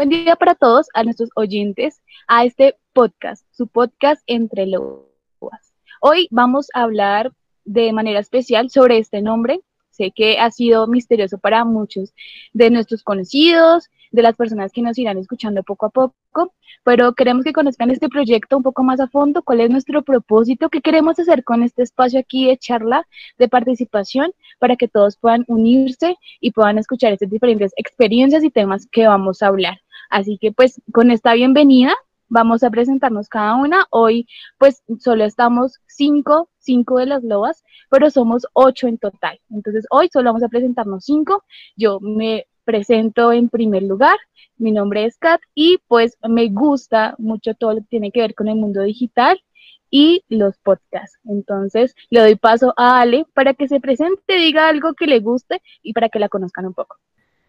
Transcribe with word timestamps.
Buen 0.00 0.08
día 0.08 0.34
para 0.34 0.54
todos, 0.54 0.86
a 0.94 1.04
nuestros 1.04 1.28
oyentes, 1.34 2.00
a 2.26 2.46
este 2.46 2.74
podcast, 2.94 3.44
su 3.50 3.66
podcast 3.66 4.22
Entre 4.26 4.64
Lobas. 4.66 5.74
Hoy 6.00 6.26
vamos 6.30 6.68
a 6.72 6.84
hablar 6.84 7.32
de 7.66 7.92
manera 7.92 8.18
especial 8.18 8.70
sobre 8.70 8.96
este 8.96 9.20
nombre. 9.20 9.60
Sé 9.90 10.10
que 10.10 10.38
ha 10.38 10.50
sido 10.52 10.86
misterioso 10.86 11.36
para 11.36 11.66
muchos 11.66 12.14
de 12.54 12.70
nuestros 12.70 13.02
conocidos, 13.02 13.90
de 14.10 14.22
las 14.22 14.36
personas 14.36 14.72
que 14.72 14.82
nos 14.82 14.98
irán 14.98 15.18
escuchando 15.18 15.62
poco 15.62 15.86
a 15.86 15.90
poco, 15.90 16.54
pero 16.84 17.14
queremos 17.14 17.44
que 17.44 17.52
conozcan 17.52 17.90
este 17.90 18.08
proyecto 18.08 18.56
un 18.56 18.62
poco 18.62 18.82
más 18.82 19.00
a 19.00 19.08
fondo, 19.08 19.42
cuál 19.42 19.60
es 19.60 19.70
nuestro 19.70 20.02
propósito, 20.02 20.68
qué 20.68 20.80
queremos 20.80 21.18
hacer 21.18 21.44
con 21.44 21.62
este 21.62 21.82
espacio 21.82 22.20
aquí 22.20 22.46
de 22.46 22.56
charla, 22.56 23.06
de 23.38 23.48
participación, 23.48 24.32
para 24.58 24.76
que 24.76 24.88
todos 24.88 25.16
puedan 25.16 25.44
unirse 25.48 26.16
y 26.40 26.52
puedan 26.52 26.78
escuchar 26.78 27.12
estas 27.12 27.30
diferentes 27.30 27.72
experiencias 27.76 28.44
y 28.44 28.50
temas 28.50 28.86
que 28.90 29.06
vamos 29.06 29.42
a 29.42 29.48
hablar. 29.48 29.80
Así 30.10 30.38
que 30.38 30.52
pues 30.52 30.80
con 30.92 31.10
esta 31.10 31.34
bienvenida 31.34 31.94
vamos 32.28 32.62
a 32.62 32.70
presentarnos 32.70 33.28
cada 33.28 33.54
una. 33.56 33.86
Hoy 33.90 34.26
pues 34.58 34.82
solo 34.98 35.24
estamos 35.24 35.80
cinco, 35.86 36.48
cinco 36.58 36.98
de 36.98 37.06
las 37.06 37.22
lobas, 37.22 37.62
pero 37.90 38.10
somos 38.10 38.46
ocho 38.54 38.88
en 38.88 38.98
total. 38.98 39.38
Entonces 39.50 39.86
hoy 39.90 40.08
solo 40.12 40.30
vamos 40.30 40.42
a 40.42 40.48
presentarnos 40.48 41.04
cinco. 41.04 41.44
Yo 41.76 42.00
me 42.00 42.46
presento 42.70 43.32
en 43.32 43.48
primer 43.48 43.82
lugar. 43.82 44.16
Mi 44.56 44.70
nombre 44.70 45.04
es 45.04 45.18
Kat 45.18 45.40
y 45.56 45.78
pues 45.88 46.16
me 46.28 46.48
gusta 46.50 47.16
mucho 47.18 47.54
todo 47.54 47.74
lo 47.74 47.80
que 47.80 47.88
tiene 47.88 48.12
que 48.12 48.20
ver 48.20 48.36
con 48.36 48.46
el 48.46 48.54
mundo 48.54 48.82
digital 48.82 49.42
y 49.90 50.22
los 50.28 50.56
podcasts. 50.58 51.18
Entonces 51.24 51.96
le 52.10 52.20
doy 52.20 52.36
paso 52.36 52.72
a 52.76 53.00
Ale 53.00 53.26
para 53.34 53.54
que 53.54 53.66
se 53.66 53.80
presente, 53.80 54.36
diga 54.36 54.68
algo 54.68 54.94
que 54.94 55.08
le 55.08 55.18
guste 55.18 55.60
y 55.82 55.92
para 55.94 56.10
que 56.10 56.20
la 56.20 56.28
conozcan 56.28 56.66
un 56.66 56.74
poco. 56.74 56.96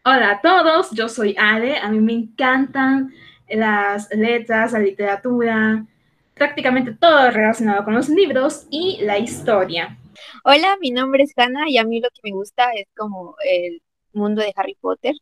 Hola 0.04 0.32
a 0.32 0.42
todos, 0.42 0.90
yo 0.90 1.08
soy 1.08 1.36
Ale, 1.38 1.78
a 1.78 1.88
mí 1.90 2.00
me 2.00 2.14
encantan 2.14 3.14
las 3.48 4.10
letras, 4.16 4.72
la 4.72 4.80
literatura, 4.80 5.86
prácticamente 6.34 6.94
todo 6.94 7.30
relacionado 7.30 7.86
con 7.86 7.94
los 7.94 8.10
libros 8.10 8.66
y 8.72 8.98
la 9.04 9.20
historia. 9.20 10.00
Hola, 10.44 10.78
mi 10.82 10.90
nombre 10.90 11.22
es 11.24 11.34
Hannah 11.38 11.70
y 11.70 11.78
a 11.78 11.84
mí 11.84 12.02
lo 12.02 12.10
que 12.10 12.22
me 12.24 12.32
gusta 12.32 12.72
es 12.72 12.88
como 12.96 13.36
el 13.46 13.84
mundo 14.14 14.42
de 14.42 14.54
Harry 14.56 14.76
Potter 14.80 15.14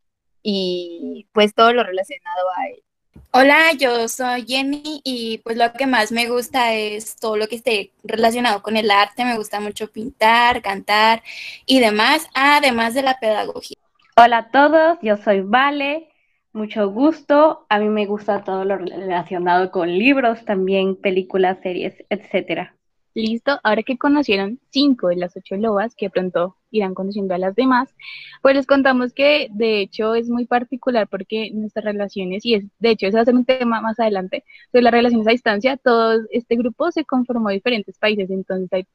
y 0.41 1.27
pues 1.31 1.53
todo 1.53 1.73
lo 1.73 1.83
relacionado 1.83 2.47
a 2.57 2.67
él. 2.67 2.83
Hola, 3.31 3.73
yo 3.77 4.07
soy 4.07 4.43
Jenny 4.47 5.01
y 5.03 5.39
pues 5.43 5.55
lo 5.55 5.71
que 5.73 5.85
más 5.85 6.11
me 6.11 6.27
gusta 6.27 6.73
es 6.73 7.15
todo 7.15 7.37
lo 7.37 7.47
que 7.47 7.57
esté 7.57 7.91
relacionado 8.03 8.63
con 8.63 8.75
el 8.75 8.89
arte. 8.89 9.23
Me 9.23 9.37
gusta 9.37 9.59
mucho 9.59 9.91
pintar, 9.91 10.61
cantar 10.61 11.21
y 11.65 11.79
demás, 11.79 12.27
además 12.33 12.93
de 12.95 13.03
la 13.03 13.19
pedagogía. 13.19 13.77
Hola 14.17 14.37
a 14.37 14.49
todos, 14.49 14.97
yo 15.01 15.17
soy 15.17 15.41
Vale, 15.41 16.09
mucho 16.53 16.89
gusto. 16.89 17.67
A 17.69 17.77
mí 17.77 17.87
me 17.89 18.07
gusta 18.07 18.43
todo 18.43 18.65
lo 18.65 18.77
relacionado 18.77 19.69
con 19.69 19.89
libros, 19.89 20.43
también 20.45 20.95
películas, 20.95 21.59
series, 21.61 21.93
etcétera. 22.09 22.75
Listo, 23.15 23.59
ahora 23.63 23.81
que 23.83 23.97
conocieron 23.97 24.59
cinco 24.69 25.07
de 25.07 25.15
las 25.15 25.35
ocho 25.35 25.55
lobas, 25.55 25.95
que 25.95 26.09
pronto 26.11 26.55
irán 26.69 26.93
conociendo 26.93 27.33
a 27.33 27.39
las 27.39 27.55
demás, 27.55 27.95
pues 28.43 28.55
les 28.55 28.67
contamos 28.67 29.13
que 29.13 29.47
de 29.51 29.81
hecho 29.81 30.13
es 30.13 30.29
muy 30.29 30.45
particular 30.45 31.07
porque 31.07 31.49
nuestras 31.51 31.85
relaciones, 31.85 32.45
y 32.45 32.53
es, 32.53 32.65
de 32.77 32.91
hecho 32.91 33.07
eso 33.07 33.17
va 33.17 33.23
a 33.23 33.25
ser 33.25 33.35
un 33.35 33.45
tema 33.45 33.81
más 33.81 33.99
adelante, 33.99 34.43
de 34.71 34.81
las 34.83 34.93
relaciones 34.93 35.27
a 35.27 35.31
distancia, 35.31 35.77
todo 35.77 36.19
este 36.31 36.55
grupo 36.55 36.91
se 36.91 37.03
conformó 37.03 37.49
de 37.49 37.55
diferentes 37.55 37.97
países, 37.97 38.29
entonces 38.29 38.69
hay, 38.71 38.85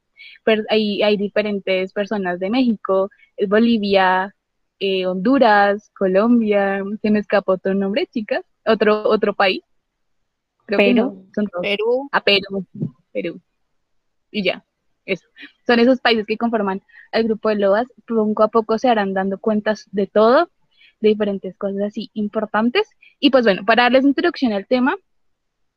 hay, 0.68 1.02
hay 1.02 1.16
diferentes 1.16 1.92
personas 1.92 2.38
de 2.38 2.50
México, 2.50 3.10
Bolivia, 3.48 4.34
eh, 4.78 5.06
Honduras, 5.06 5.90
Colombia, 5.98 6.82
se 7.02 7.10
me 7.10 7.18
escapó 7.18 7.52
otro 7.52 7.74
nombre, 7.74 8.06
chicas, 8.06 8.44
otro, 8.64 9.08
otro 9.08 9.34
país. 9.34 9.62
Perú. 10.66 11.26
Perú. 11.60 12.08
A 12.12 12.20
Perú, 12.22 12.66
Perú 13.12 13.40
y 14.34 14.42
ya, 14.42 14.64
eso. 15.06 15.26
Son 15.66 15.78
esos 15.78 16.00
países 16.00 16.26
que 16.26 16.36
conforman 16.36 16.82
el 17.12 17.24
grupo 17.24 17.48
de 17.48 17.56
lobas. 17.56 17.86
Poco 18.06 18.42
a 18.42 18.48
poco 18.48 18.78
se 18.78 18.88
harán 18.88 19.14
dando 19.14 19.38
cuentas 19.38 19.88
de 19.92 20.06
todo, 20.08 20.50
de 21.00 21.10
diferentes 21.10 21.56
cosas 21.56 21.82
así 21.82 22.10
importantes. 22.14 22.88
Y 23.20 23.30
pues 23.30 23.44
bueno, 23.44 23.64
para 23.64 23.84
darles 23.84 24.04
introducción 24.04 24.52
al 24.52 24.66
tema, 24.66 24.96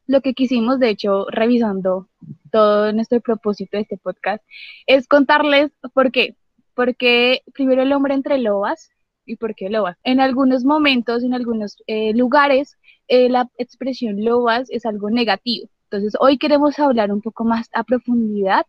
lo 0.08 0.22
que 0.22 0.34
quisimos, 0.34 0.80
de 0.80 0.90
hecho, 0.90 1.26
revisando 1.30 2.10
todo 2.52 2.92
nuestro 2.94 3.22
propósito 3.22 3.78
de 3.78 3.84
este 3.84 3.98
podcast, 3.98 4.44
es 4.88 5.08
contarles 5.08 5.72
por 5.94 6.12
qué. 6.12 6.36
Porque 6.74 7.42
primero 7.54 7.84
el 7.84 7.94
hombre 7.94 8.16
entre 8.16 8.40
lobas 8.40 8.90
y 9.26 9.36
por 9.36 9.54
qué 9.54 9.70
lobas. 9.70 9.98
En 10.04 10.20
algunos 10.20 10.64
momentos, 10.64 11.24
en 11.24 11.36
algunos 11.36 11.78
eh, 11.86 12.14
lugares, 12.16 12.78
eh, 13.08 13.30
la 13.30 13.50
expresión 13.58 14.24
lobas 14.24 14.68
es 14.72 14.86
algo 14.86 15.12
negativo. 15.12 15.70
Entonces, 15.90 16.14
hoy 16.20 16.38
queremos 16.38 16.78
hablar 16.80 17.12
un 17.12 17.22
poco 17.22 17.46
más 17.46 17.70
a 17.74 17.84
profundidad, 17.84 18.66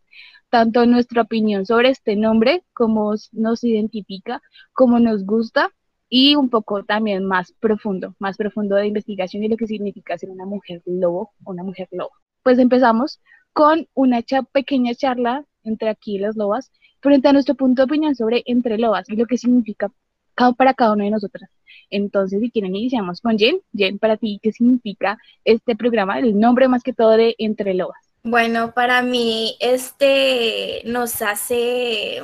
tanto 0.51 0.87
nuestra 0.87 1.23
opinión 1.23 1.67
sobre 1.67 1.91
este 1.91 2.17
nombre, 2.17 2.65
cómo 2.75 3.15
nos 3.33 3.65
identifica, 3.65 4.41
cómo 4.73 4.99
nos 5.01 5.25
gusta, 5.27 5.71
y 6.09 6.37
un 6.37 6.49
poco 6.49 6.84
también 6.84 7.25
más 7.27 7.53
profundo, 7.53 8.15
más 8.19 8.37
profundo 8.37 8.77
de 8.77 8.87
investigación 8.87 9.45
y 9.45 9.49
lo 9.49 9.56
que 9.56 9.67
significa 9.67 10.17
ser 10.17 10.31
una 10.31 10.47
mujer 10.47 10.83
lobo 10.87 11.33
una 11.45 11.62
mujer 11.62 11.89
lobo. 11.91 12.12
Pues 12.43 12.59
empezamos 12.59 13.21
con 13.53 13.87
una 13.95 14.23
pequeña 14.53 14.95
charla 14.95 15.45
entre 15.65 15.91
aquí 15.91 16.19
las 16.19 16.37
lobas 16.37 16.73
frente 17.00 17.29
a 17.29 17.33
nuestro 17.33 17.55
punto 17.55 17.83
de 17.83 17.87
opinión 17.87 18.15
sobre 18.15 18.43
entre 18.47 18.79
lobas 18.79 19.09
y 19.11 19.17
lo 19.17 19.27
que 19.27 19.39
significa 19.39 19.93
para 20.56 20.75
cada 20.75 20.93
una 20.93 21.05
de 21.05 21.11
nosotras. 21.11 21.50
Entonces, 21.91 22.41
si 22.41 22.51
quieren, 22.51 22.75
iniciamos 22.75 23.21
con 23.21 23.39
Jen. 23.39 23.61
Jen, 23.75 23.99
para 23.99 24.17
ti, 24.17 24.41
¿qué 24.43 24.53
significa 24.53 25.19
este 25.45 25.77
programa? 25.77 26.19
El 26.19 26.39
nombre 26.39 26.69
más 26.69 26.83
que 26.83 26.93
todo 26.93 27.17
de 27.17 27.34
Entre 27.39 27.75
Lobas. 27.75 27.99
Bueno, 28.23 28.73
para 28.73 29.03
mí, 29.03 29.56
este 29.61 30.83
nos 30.84 31.23
hace 31.23 32.23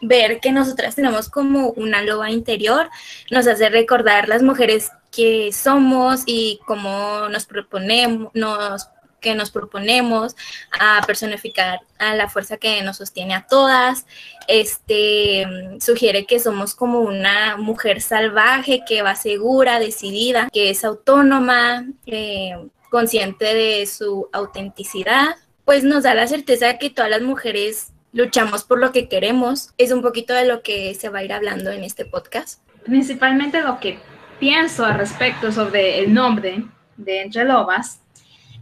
ver 0.00 0.40
que 0.40 0.52
nosotras 0.52 0.94
tenemos 0.94 1.28
como 1.28 1.70
una 1.70 2.02
loba 2.02 2.30
interior, 2.30 2.90
nos 3.30 3.46
hace 3.46 3.68
recordar 3.68 4.28
las 4.28 4.42
mujeres 4.42 4.90
que 5.10 5.52
somos 5.52 6.22
y 6.26 6.60
cómo 6.66 7.28
nos 7.30 7.46
proponemos, 7.46 8.30
nos 8.34 8.88
que 9.24 9.34
nos 9.34 9.50
proponemos, 9.50 10.36
a 10.78 11.00
personificar 11.06 11.80
a 11.98 12.14
la 12.14 12.28
fuerza 12.28 12.58
que 12.58 12.82
nos 12.82 12.98
sostiene 12.98 13.34
a 13.34 13.46
todas. 13.46 14.06
Este 14.46 15.46
sugiere 15.80 16.26
que 16.26 16.38
somos 16.38 16.74
como 16.74 17.00
una 17.00 17.56
mujer 17.56 18.02
salvaje 18.02 18.82
que 18.86 19.00
va 19.02 19.16
segura, 19.16 19.80
decidida, 19.80 20.48
que 20.52 20.70
es 20.70 20.84
autónoma, 20.84 21.86
eh, 22.06 22.54
consciente 22.90 23.46
de 23.46 23.86
su 23.86 24.28
autenticidad. 24.32 25.36
Pues 25.64 25.82
nos 25.82 26.02
da 26.02 26.14
la 26.14 26.26
certeza 26.26 26.66
de 26.66 26.78
que 26.78 26.90
todas 26.90 27.10
las 27.10 27.22
mujeres 27.22 27.92
luchamos 28.12 28.64
por 28.64 28.78
lo 28.78 28.92
que 28.92 29.08
queremos. 29.08 29.70
Es 29.78 29.90
un 29.90 30.02
poquito 30.02 30.34
de 30.34 30.44
lo 30.44 30.62
que 30.62 30.94
se 30.94 31.08
va 31.08 31.20
a 31.20 31.24
ir 31.24 31.32
hablando 31.32 31.70
en 31.70 31.82
este 31.82 32.04
podcast. 32.04 32.60
Principalmente 32.84 33.62
lo 33.62 33.80
que 33.80 33.98
pienso 34.38 34.84
al 34.84 34.98
respecto 34.98 35.50
sobre 35.50 36.00
el 36.00 36.12
nombre 36.12 36.64
de 36.98 37.22
Entre 37.22 37.44
Lobas 37.44 38.03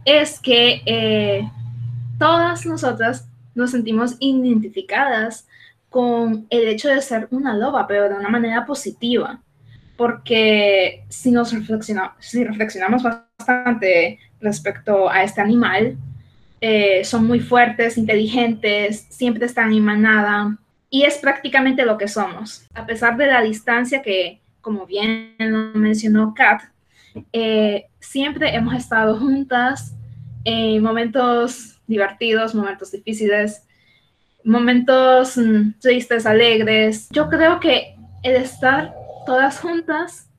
es 0.05 0.39
que 0.39 0.81
eh, 0.85 1.49
todas 2.19 2.65
nosotras 2.65 3.27
nos 3.55 3.71
sentimos 3.71 4.15
identificadas 4.19 5.47
con 5.89 6.47
el 6.49 6.67
hecho 6.67 6.89
de 6.89 7.01
ser 7.01 7.27
una 7.31 7.55
loba, 7.55 7.85
pero 7.85 8.09
de 8.09 8.15
una 8.15 8.29
manera 8.29 8.65
positiva, 8.65 9.39
porque 9.95 11.03
si 11.07 11.31
nos 11.31 11.53
reflexionamos, 11.53 12.15
si 12.19 12.43
reflexionamos 12.43 13.03
bastante 13.03 14.19
respecto 14.41 15.09
a 15.09 15.23
este 15.23 15.41
animal, 15.41 15.97
eh, 16.61 17.03
son 17.03 17.27
muy 17.27 17.39
fuertes, 17.39 17.97
inteligentes, 17.97 19.05
siempre 19.09 19.45
están 19.45 19.73
en 19.73 19.83
manada 19.83 20.57
y 20.89 21.03
es 21.03 21.17
prácticamente 21.17 21.85
lo 21.85 21.97
que 21.97 22.07
somos. 22.07 22.65
A 22.73 22.85
pesar 22.85 23.17
de 23.17 23.27
la 23.27 23.41
distancia 23.41 24.01
que, 24.01 24.39
como 24.61 24.85
bien 24.85 25.35
mencionó 25.75 26.33
Kat, 26.33 26.61
eh, 27.31 27.85
siempre 28.03 28.55
hemos 28.55 28.75
estado 28.75 29.17
juntas 29.17 29.95
en 30.43 30.83
momentos 30.83 31.79
divertidos, 31.87 32.53
momentos 32.53 32.91
difíciles, 32.91 33.65
momentos 34.43 35.37
mm, 35.37 35.79
tristes, 35.79 36.25
alegres. 36.25 37.09
Yo 37.11 37.29
creo 37.29 37.59
que 37.59 37.95
el 38.23 38.35
estar 38.35 38.93
todas 39.25 39.59
juntas 39.59 40.29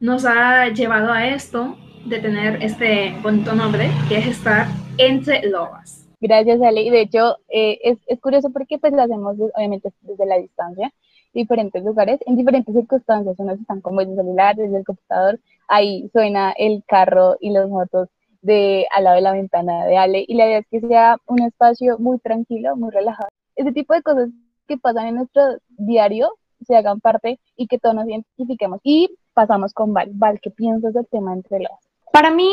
nos 0.00 0.24
ha 0.24 0.68
llevado 0.68 1.12
a 1.12 1.28
esto 1.28 1.76
de 2.04 2.18
tener 2.18 2.62
este 2.62 3.16
bonito 3.22 3.54
nombre, 3.54 3.90
que 4.08 4.18
es 4.18 4.26
estar 4.26 4.66
entre 4.98 5.48
lobas. 5.48 6.06
Gracias, 6.20 6.60
Ale. 6.62 6.82
Y 6.82 6.90
de 6.90 7.02
hecho, 7.02 7.38
eh, 7.48 7.78
es, 7.82 7.98
es, 8.06 8.20
curioso 8.20 8.50
porque 8.50 8.78
pues 8.78 8.92
lo 8.92 9.02
hacemos 9.02 9.36
obviamente 9.54 9.90
desde 10.02 10.26
la 10.26 10.38
distancia, 10.38 10.92
diferentes 11.32 11.82
lugares, 11.84 12.18
en 12.26 12.36
diferentes 12.36 12.74
circunstancias. 12.74 13.36
Unos 13.38 13.60
están 13.60 13.80
como 13.80 14.00
el 14.00 14.14
celular, 14.14 14.56
desde 14.56 14.78
el 14.78 14.84
computador, 14.84 15.38
ahí 15.68 16.08
suena 16.12 16.52
el 16.56 16.82
carro 16.86 17.36
y 17.40 17.52
los 17.52 17.68
motos 17.68 18.08
de 18.42 18.86
al 18.94 19.04
lado 19.04 19.16
de 19.16 19.22
la 19.22 19.32
ventana 19.32 19.86
de 19.86 19.96
Ale. 19.96 20.24
Y 20.28 20.34
la 20.34 20.46
idea 20.46 20.58
es 20.58 20.66
que 20.70 20.80
sea 20.80 21.16
un 21.26 21.42
espacio 21.42 21.98
muy 21.98 22.18
tranquilo, 22.18 22.76
muy 22.76 22.90
relajado. 22.90 23.28
Ese 23.56 23.72
tipo 23.72 23.94
de 23.94 24.02
cosas 24.02 24.28
que 24.68 24.76
pasan 24.76 25.06
en 25.08 25.14
nuestro 25.16 25.42
diario 25.68 26.30
se 26.66 26.76
hagan 26.76 27.00
parte 27.00 27.40
y 27.56 27.66
que 27.66 27.78
todos 27.78 27.94
nos 27.94 28.06
identifiquemos. 28.06 28.80
Y 28.82 29.16
pasamos 29.32 29.72
con 29.72 29.92
Val. 29.92 30.10
Val, 30.14 30.40
¿qué 30.40 30.50
piensas 30.50 30.92
del 30.94 31.06
tema 31.06 31.32
entre 31.32 31.60
lobas? 31.60 31.80
Para 32.12 32.30
mí, 32.30 32.50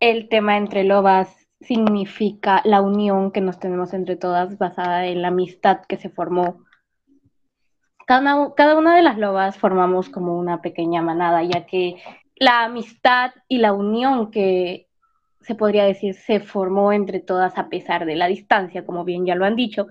el 0.00 0.28
tema 0.28 0.56
entre 0.56 0.84
lobas 0.84 1.34
significa 1.60 2.60
la 2.64 2.80
unión 2.82 3.30
que 3.30 3.40
nos 3.40 3.58
tenemos 3.58 3.94
entre 3.94 4.16
todas 4.16 4.58
basada 4.58 5.06
en 5.06 5.22
la 5.22 5.28
amistad 5.28 5.80
que 5.88 5.96
se 5.96 6.10
formó. 6.10 6.64
Cada, 8.06 8.76
una 8.76 8.96
de 8.96 9.02
las 9.02 9.18
lobas 9.18 9.56
formamos 9.56 10.08
como 10.08 10.36
una 10.38 10.60
pequeña 10.60 11.02
manada, 11.02 11.42
ya 11.42 11.66
que 11.66 11.96
la 12.36 12.64
amistad 12.64 13.30
y 13.48 13.58
la 13.58 13.72
unión 13.72 14.30
que 14.30 14.88
se 15.40 15.54
podría 15.54 15.84
decir 15.84 16.14
se 16.14 16.40
formó 16.40 16.92
entre 16.92 17.20
todas 17.20 17.56
a 17.58 17.68
pesar 17.68 18.06
de 18.06 18.16
la 18.16 18.26
distancia, 18.26 18.84
como 18.84 19.04
bien 19.04 19.26
ya 19.26 19.34
lo 19.34 19.44
han 19.44 19.56
dicho, 19.56 19.86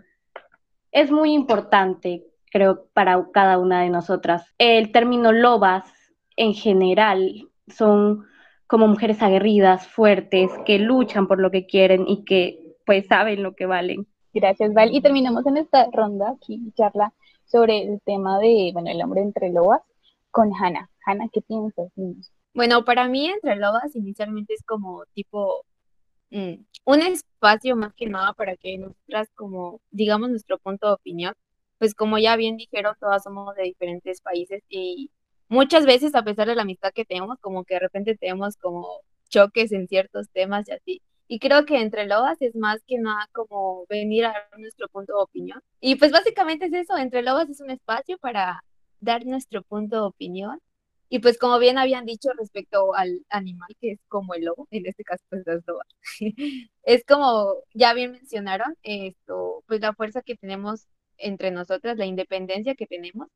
es 0.91 1.11
muy 1.11 1.33
importante, 1.33 2.23
creo, 2.51 2.87
para 2.93 3.23
cada 3.31 3.57
una 3.57 3.81
de 3.81 3.89
nosotras. 3.89 4.53
El 4.57 4.91
término 4.91 5.31
lobas 5.31 5.85
en 6.35 6.53
general 6.53 7.47
son 7.67 8.25
como 8.67 8.87
mujeres 8.87 9.21
aguerridas, 9.21 9.87
fuertes, 9.87 10.51
que 10.65 10.79
luchan 10.79 11.27
por 11.27 11.39
lo 11.39 11.51
que 11.51 11.65
quieren 11.65 12.05
y 12.07 12.25
que 12.25 12.59
pues 12.85 13.07
saben 13.07 13.43
lo 13.43 13.55
que 13.55 13.65
valen. 13.65 14.07
Gracias, 14.33 14.73
Val. 14.73 14.93
Y 14.93 15.01
terminamos 15.01 15.45
en 15.45 15.57
esta 15.57 15.87
ronda 15.91 16.31
aquí, 16.31 16.59
charla 16.75 17.13
sobre 17.45 17.83
el 17.83 18.01
tema 18.05 18.39
de, 18.39 18.71
bueno, 18.73 18.89
el 18.89 19.01
hombre 19.01 19.21
entre 19.21 19.51
lobas 19.51 19.81
con 20.31 20.51
Hannah. 20.53 20.89
Hannah, 21.05 21.29
¿qué 21.31 21.41
piensas? 21.41 21.91
Bueno, 22.53 22.85
para 22.85 23.07
mí 23.07 23.27
entre 23.27 23.55
lobas 23.55 23.95
inicialmente 23.95 24.53
es 24.53 24.63
como 24.63 25.03
tipo 25.13 25.65
mm, 26.31 26.53
un 26.85 27.01
espacio 27.01 27.75
más 27.75 27.93
que 27.95 28.07
nada 28.07 28.33
para 28.33 28.55
que 28.57 28.77
nosotras 28.77 29.29
como 29.35 29.81
digamos 29.91 30.29
nuestro 30.29 30.57
punto 30.59 30.87
de 30.87 30.93
opinión, 30.93 31.33
pues 31.79 31.95
como 31.95 32.17
ya 32.17 32.35
bien 32.35 32.57
dijeron, 32.57 32.95
todas 32.99 33.23
somos 33.23 33.55
de 33.55 33.63
diferentes 33.63 34.21
países 34.21 34.63
y 34.69 35.11
muchas 35.49 35.85
veces, 35.85 36.15
a 36.15 36.23
pesar 36.23 36.47
de 36.47 36.55
la 36.55 36.63
amistad 36.63 36.91
que 36.93 37.05
tenemos, 37.05 37.37
como 37.39 37.63
que 37.65 37.75
de 37.75 37.81
repente 37.81 38.17
tenemos 38.17 38.57
como 38.57 39.01
choques 39.29 39.71
en 39.71 39.87
ciertos 39.87 40.29
temas 40.31 40.67
y 40.69 40.71
así. 40.73 41.01
Y 41.33 41.39
creo 41.39 41.65
que 41.65 41.81
entre 41.81 42.05
lobas 42.05 42.39
es 42.43 42.55
más 42.55 42.83
que 42.85 42.99
nada 42.99 43.27
como 43.31 43.87
venir 43.89 44.23
a 44.25 44.33
dar 44.33 44.59
nuestro 44.59 44.87
punto 44.87 45.13
de 45.13 45.23
opinión. 45.23 45.63
Y 45.79 45.95
pues 45.95 46.11
básicamente 46.11 46.67
es 46.67 46.73
eso, 46.73 46.95
entre 46.95 47.23
lobas 47.23 47.49
es 47.49 47.59
un 47.59 47.71
espacio 47.71 48.19
para 48.19 48.63
dar 48.99 49.25
nuestro 49.25 49.63
punto 49.63 49.95
de 49.95 50.01
opinión. 50.03 50.59
Y 51.09 51.19
pues 51.19 51.39
como 51.39 51.57
bien 51.57 51.79
habían 51.79 52.05
dicho 52.05 52.29
respecto 52.37 52.93
al 52.93 53.25
animal 53.29 53.69
que 53.81 53.93
es 53.93 53.99
como 54.09 54.35
el 54.35 54.45
lobo, 54.45 54.67
en 54.69 54.85
este 54.85 55.03
caso 55.03 55.23
pues 55.29 55.41
las 55.47 55.63
lobas, 55.65 55.87
es 56.83 57.03
como 57.03 57.55
ya 57.73 57.95
bien 57.95 58.11
mencionaron, 58.11 58.77
esto, 58.83 59.63
pues 59.67 59.81
la 59.81 59.93
fuerza 59.95 60.21
que 60.21 60.35
tenemos 60.35 60.85
entre 61.17 61.49
nosotras, 61.49 61.97
la 61.97 62.05
independencia 62.05 62.75
que 62.75 62.85
tenemos 62.85 63.27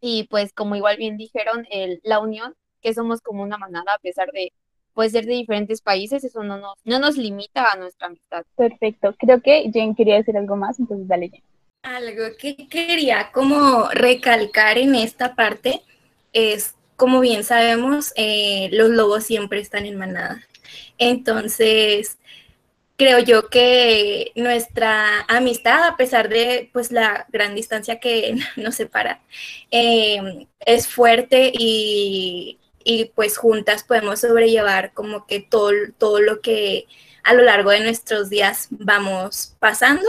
y 0.00 0.28
pues 0.28 0.52
como 0.52 0.76
igual 0.76 0.98
bien 0.98 1.16
dijeron, 1.16 1.66
el, 1.72 2.00
la 2.04 2.20
unión, 2.20 2.54
que 2.80 2.94
somos 2.94 3.20
como 3.22 3.42
una 3.42 3.58
manada 3.58 3.94
a 3.94 3.98
pesar 3.98 4.30
de 4.32 4.52
pues, 4.94 5.12
ser 5.12 5.26
de 5.26 5.34
diferentes 5.34 5.80
países, 5.80 6.24
eso 6.24 6.42
no 6.42 6.58
nos, 6.58 6.74
no 6.84 6.98
nos 6.98 7.16
limita 7.16 7.70
a 7.70 7.76
nuestra 7.76 8.08
amistad. 8.08 8.44
Perfecto, 8.56 9.14
creo 9.18 9.40
que 9.40 9.70
Jen 9.72 9.94
quería 9.94 10.16
decir 10.16 10.36
algo 10.36 10.56
más, 10.56 10.78
entonces 10.78 11.08
dale 11.08 11.30
Jen. 11.30 11.42
Algo 11.82 12.24
que 12.38 12.68
quería 12.68 13.30
como 13.32 13.88
recalcar 13.90 14.78
en 14.78 14.94
esta 14.94 15.34
parte 15.34 15.82
es, 16.32 16.74
como 16.96 17.20
bien 17.20 17.42
sabemos, 17.42 18.12
eh, 18.16 18.68
los 18.72 18.90
lobos 18.90 19.24
siempre 19.24 19.60
están 19.60 19.86
en 19.86 19.98
manada. 19.98 20.46
Entonces, 20.98 22.18
creo 22.96 23.18
yo 23.18 23.48
que 23.48 24.32
nuestra 24.36 25.22
amistad, 25.28 25.84
a 25.88 25.96
pesar 25.96 26.28
de 26.28 26.70
pues 26.72 26.92
la 26.92 27.26
gran 27.30 27.54
distancia 27.54 27.98
que 27.98 28.36
nos 28.56 28.76
separa, 28.76 29.20
em, 29.70 30.46
es 30.60 30.86
fuerte 30.86 31.50
y, 31.52 32.58
pues 33.14 33.36
juntas 33.36 33.84
podemos 33.84 34.20
sobrellevar 34.20 34.92
como 34.92 35.26
que 35.26 35.40
todo, 35.40 35.70
todo 35.98 36.20
lo 36.20 36.40
que 36.40 36.86
a 37.24 37.34
lo 37.34 37.42
largo 37.42 37.70
de 37.70 37.80
nuestros 37.80 38.30
días 38.30 38.68
vamos 38.70 39.56
pasando 39.58 40.08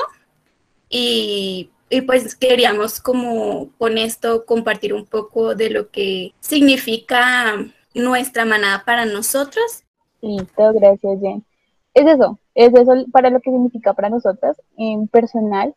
y, 0.89 1.69
y 1.89 2.01
pues 2.01 2.35
queríamos 2.35 2.99
como 2.99 3.71
con 3.77 3.97
esto 3.97 4.45
compartir 4.45 4.93
un 4.93 5.05
poco 5.05 5.55
de 5.55 5.69
lo 5.69 5.89
que 5.89 6.33
significa 6.39 7.57
nuestra 7.93 8.45
manada 8.45 8.83
para 8.85 9.05
nosotros. 9.05 9.83
Listo, 10.21 10.73
gracias 10.73 11.19
Jen 11.21 11.45
es 11.93 12.07
eso, 12.07 12.39
es 12.55 12.73
eso 12.73 13.05
para 13.11 13.29
lo 13.29 13.39
que 13.39 13.51
significa 13.51 13.93
para 13.93 14.09
nosotras 14.09 14.57
en 14.77 15.07
personal. 15.07 15.75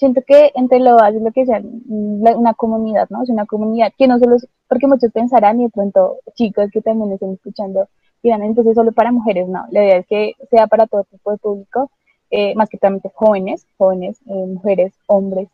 Siento 0.00 0.22
que 0.26 0.50
entre 0.54 0.80
lo 0.80 0.96
es 1.04 1.20
lo 1.20 1.30
que 1.30 1.44
sea 1.44 1.60
una 1.86 2.54
comunidad, 2.54 3.10
¿no? 3.10 3.22
Es 3.22 3.28
una 3.28 3.44
comunidad 3.44 3.92
que 3.98 4.08
no 4.08 4.18
solo 4.18 4.36
es, 4.36 4.48
porque 4.66 4.86
muchos 4.86 5.12
pensarán 5.12 5.60
y 5.60 5.64
de 5.64 5.68
pronto 5.68 6.20
chicos 6.34 6.70
que 6.72 6.80
también 6.80 7.12
estén 7.12 7.34
escuchando 7.34 7.86
dirán, 8.22 8.42
entonces 8.42 8.74
solo 8.74 8.92
para 8.92 9.12
mujeres, 9.12 9.46
no. 9.46 9.66
La 9.70 9.84
idea 9.84 9.98
es 9.98 10.06
que 10.06 10.36
sea 10.48 10.68
para 10.68 10.86
todo 10.86 11.04
tipo 11.04 11.32
de 11.32 11.36
público, 11.36 11.90
eh, 12.30 12.54
más 12.54 12.70
que 12.70 12.78
también 12.78 13.02
jóvenes, 13.14 13.66
jóvenes, 13.76 14.18
eh, 14.24 14.46
mujeres, 14.46 14.94
hombres, 15.06 15.50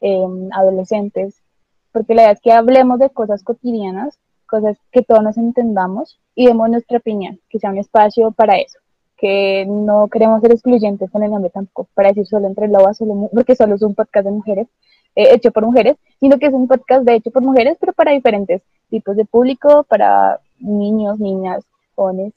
em, 0.00 0.48
adolescentes, 0.52 1.42
porque 1.90 2.14
la 2.14 2.22
idea 2.22 2.32
es 2.34 2.40
que 2.40 2.52
hablemos 2.52 3.00
de 3.00 3.10
cosas 3.10 3.42
cotidianas, 3.42 4.16
cosas 4.46 4.78
que 4.92 5.02
todos 5.02 5.24
nos 5.24 5.38
entendamos 5.38 6.20
y 6.36 6.46
demos 6.46 6.70
nuestra 6.70 6.98
opinión, 6.98 7.40
que 7.48 7.58
sea 7.58 7.70
un 7.70 7.78
espacio 7.78 8.30
para 8.30 8.58
eso 8.58 8.78
que 9.18 9.66
no 9.66 10.08
queremos 10.08 10.40
ser 10.40 10.52
excluyentes 10.52 11.10
con 11.10 11.22
el 11.22 11.30
nombre 11.30 11.50
tampoco, 11.50 11.88
para 11.94 12.08
decir 12.08 12.26
solo 12.26 12.46
entre 12.46 12.68
lobas, 12.68 12.96
solo, 12.96 13.28
porque 13.34 13.56
solo 13.56 13.74
es 13.74 13.82
un 13.82 13.94
podcast 13.94 14.24
de 14.24 14.32
mujeres, 14.32 14.68
eh, 15.16 15.34
hecho 15.34 15.50
por 15.50 15.66
mujeres, 15.66 15.96
sino 16.20 16.38
que 16.38 16.46
es 16.46 16.52
un 16.52 16.68
podcast 16.68 17.04
de 17.04 17.16
hecho 17.16 17.30
por 17.30 17.42
mujeres, 17.42 17.76
pero 17.80 17.92
para 17.92 18.12
diferentes 18.12 18.62
tipos 18.88 19.16
de 19.16 19.24
público, 19.24 19.84
para 19.84 20.38
niños, 20.60 21.18
niñas, 21.18 21.64
jóvenes, 21.96 22.32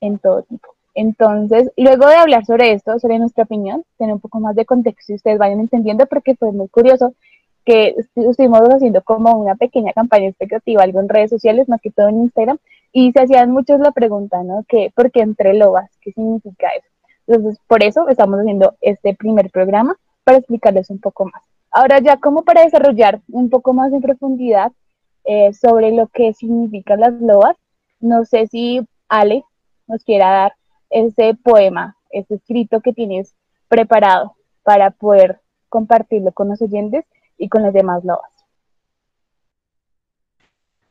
en 0.00 0.18
todo 0.18 0.42
tipo. 0.42 0.74
Entonces, 0.94 1.70
luego 1.76 2.06
de 2.06 2.16
hablar 2.16 2.44
sobre 2.44 2.72
esto, 2.72 2.98
sobre 2.98 3.18
nuestra 3.18 3.44
opinión, 3.44 3.84
tener 3.98 4.14
un 4.14 4.20
poco 4.20 4.40
más 4.40 4.54
de 4.54 4.64
contexto 4.64 5.12
y 5.12 5.16
ustedes 5.16 5.38
vayan 5.38 5.60
entendiendo, 5.60 6.06
porque 6.06 6.36
fue 6.36 6.52
muy 6.52 6.68
curioso 6.68 7.14
que 7.64 7.94
estuvimos 8.14 8.60
haciendo 8.60 9.02
como 9.02 9.32
una 9.32 9.54
pequeña 9.54 9.92
campaña 9.92 10.28
expectativa, 10.28 10.82
algo 10.82 11.00
en 11.00 11.08
redes 11.08 11.30
sociales, 11.30 11.68
más 11.68 11.80
que 11.80 11.90
todo 11.90 12.08
en 12.08 12.22
Instagram, 12.22 12.58
y 12.92 13.12
se 13.12 13.20
hacían 13.20 13.50
muchos 13.50 13.80
la 13.80 13.92
pregunta, 13.92 14.42
¿no? 14.42 14.64
Que, 14.68 14.92
¿Por 14.94 15.10
qué 15.10 15.20
entre 15.20 15.54
lobas? 15.54 15.90
¿Qué 16.00 16.12
significa 16.12 16.68
eso? 16.76 16.86
Entonces, 17.26 17.58
por 17.66 17.82
eso 17.82 18.08
estamos 18.08 18.38
haciendo 18.40 18.74
este 18.80 19.14
primer 19.14 19.50
programa, 19.50 19.96
para 20.24 20.38
explicarles 20.38 20.90
un 20.90 20.98
poco 20.98 21.26
más. 21.26 21.42
Ahora 21.70 22.00
ya 22.00 22.16
como 22.16 22.42
para 22.42 22.62
desarrollar 22.64 23.20
un 23.30 23.50
poco 23.50 23.74
más 23.74 23.92
en 23.92 24.00
profundidad 24.00 24.72
eh, 25.24 25.52
sobre 25.52 25.92
lo 25.92 26.08
que 26.08 26.32
significan 26.32 27.00
las 27.00 27.12
lobas, 27.20 27.56
no 28.00 28.24
sé 28.24 28.46
si 28.46 28.86
Ale 29.08 29.44
nos 29.86 30.02
quiera 30.02 30.30
dar 30.30 30.52
ese 30.90 31.34
poema, 31.34 31.96
ese 32.10 32.34
escrito 32.34 32.80
que 32.80 32.92
tienes 32.92 33.34
preparado 33.68 34.34
para 34.62 34.90
poder 34.90 35.40
compartirlo 35.68 36.32
con 36.32 36.48
los 36.48 36.62
oyentes 36.62 37.04
y 37.38 37.48
con 37.48 37.62
las 37.62 37.72
demás 37.72 38.04
lobas. 38.04 38.30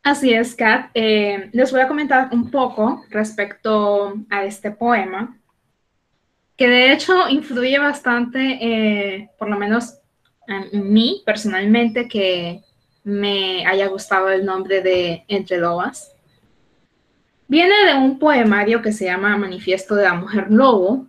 Así 0.03 0.33
es, 0.33 0.53
Kat. 0.53 0.89
Eh, 0.93 1.49
les 1.53 1.71
voy 1.71 1.79
a 1.79 1.87
comentar 1.87 2.29
un 2.33 2.51
poco 2.51 3.05
respecto 3.09 4.13
a 4.29 4.43
este 4.43 4.69
poema, 4.71 5.37
que 6.57 6.67
de 6.67 6.91
hecho 6.91 7.29
influye 7.29 7.79
bastante, 7.79 8.57
eh, 8.61 9.29
por 9.39 9.49
lo 9.49 9.57
menos 9.57 9.99
en 10.47 10.91
mí 10.91 11.23
personalmente, 11.25 12.09
que 12.09 12.61
me 13.05 13.65
haya 13.65 13.87
gustado 13.87 14.29
el 14.29 14.45
nombre 14.45 14.81
de 14.81 15.23
Entre 15.29 15.57
Lobas. 15.57 16.13
Viene 17.47 17.85
de 17.85 17.95
un 17.95 18.19
poemario 18.19 18.81
que 18.81 18.91
se 18.91 19.05
llama 19.05 19.37
Manifiesto 19.37 19.95
de 19.95 20.03
la 20.03 20.15
Mujer 20.15 20.47
Lobo, 20.49 21.07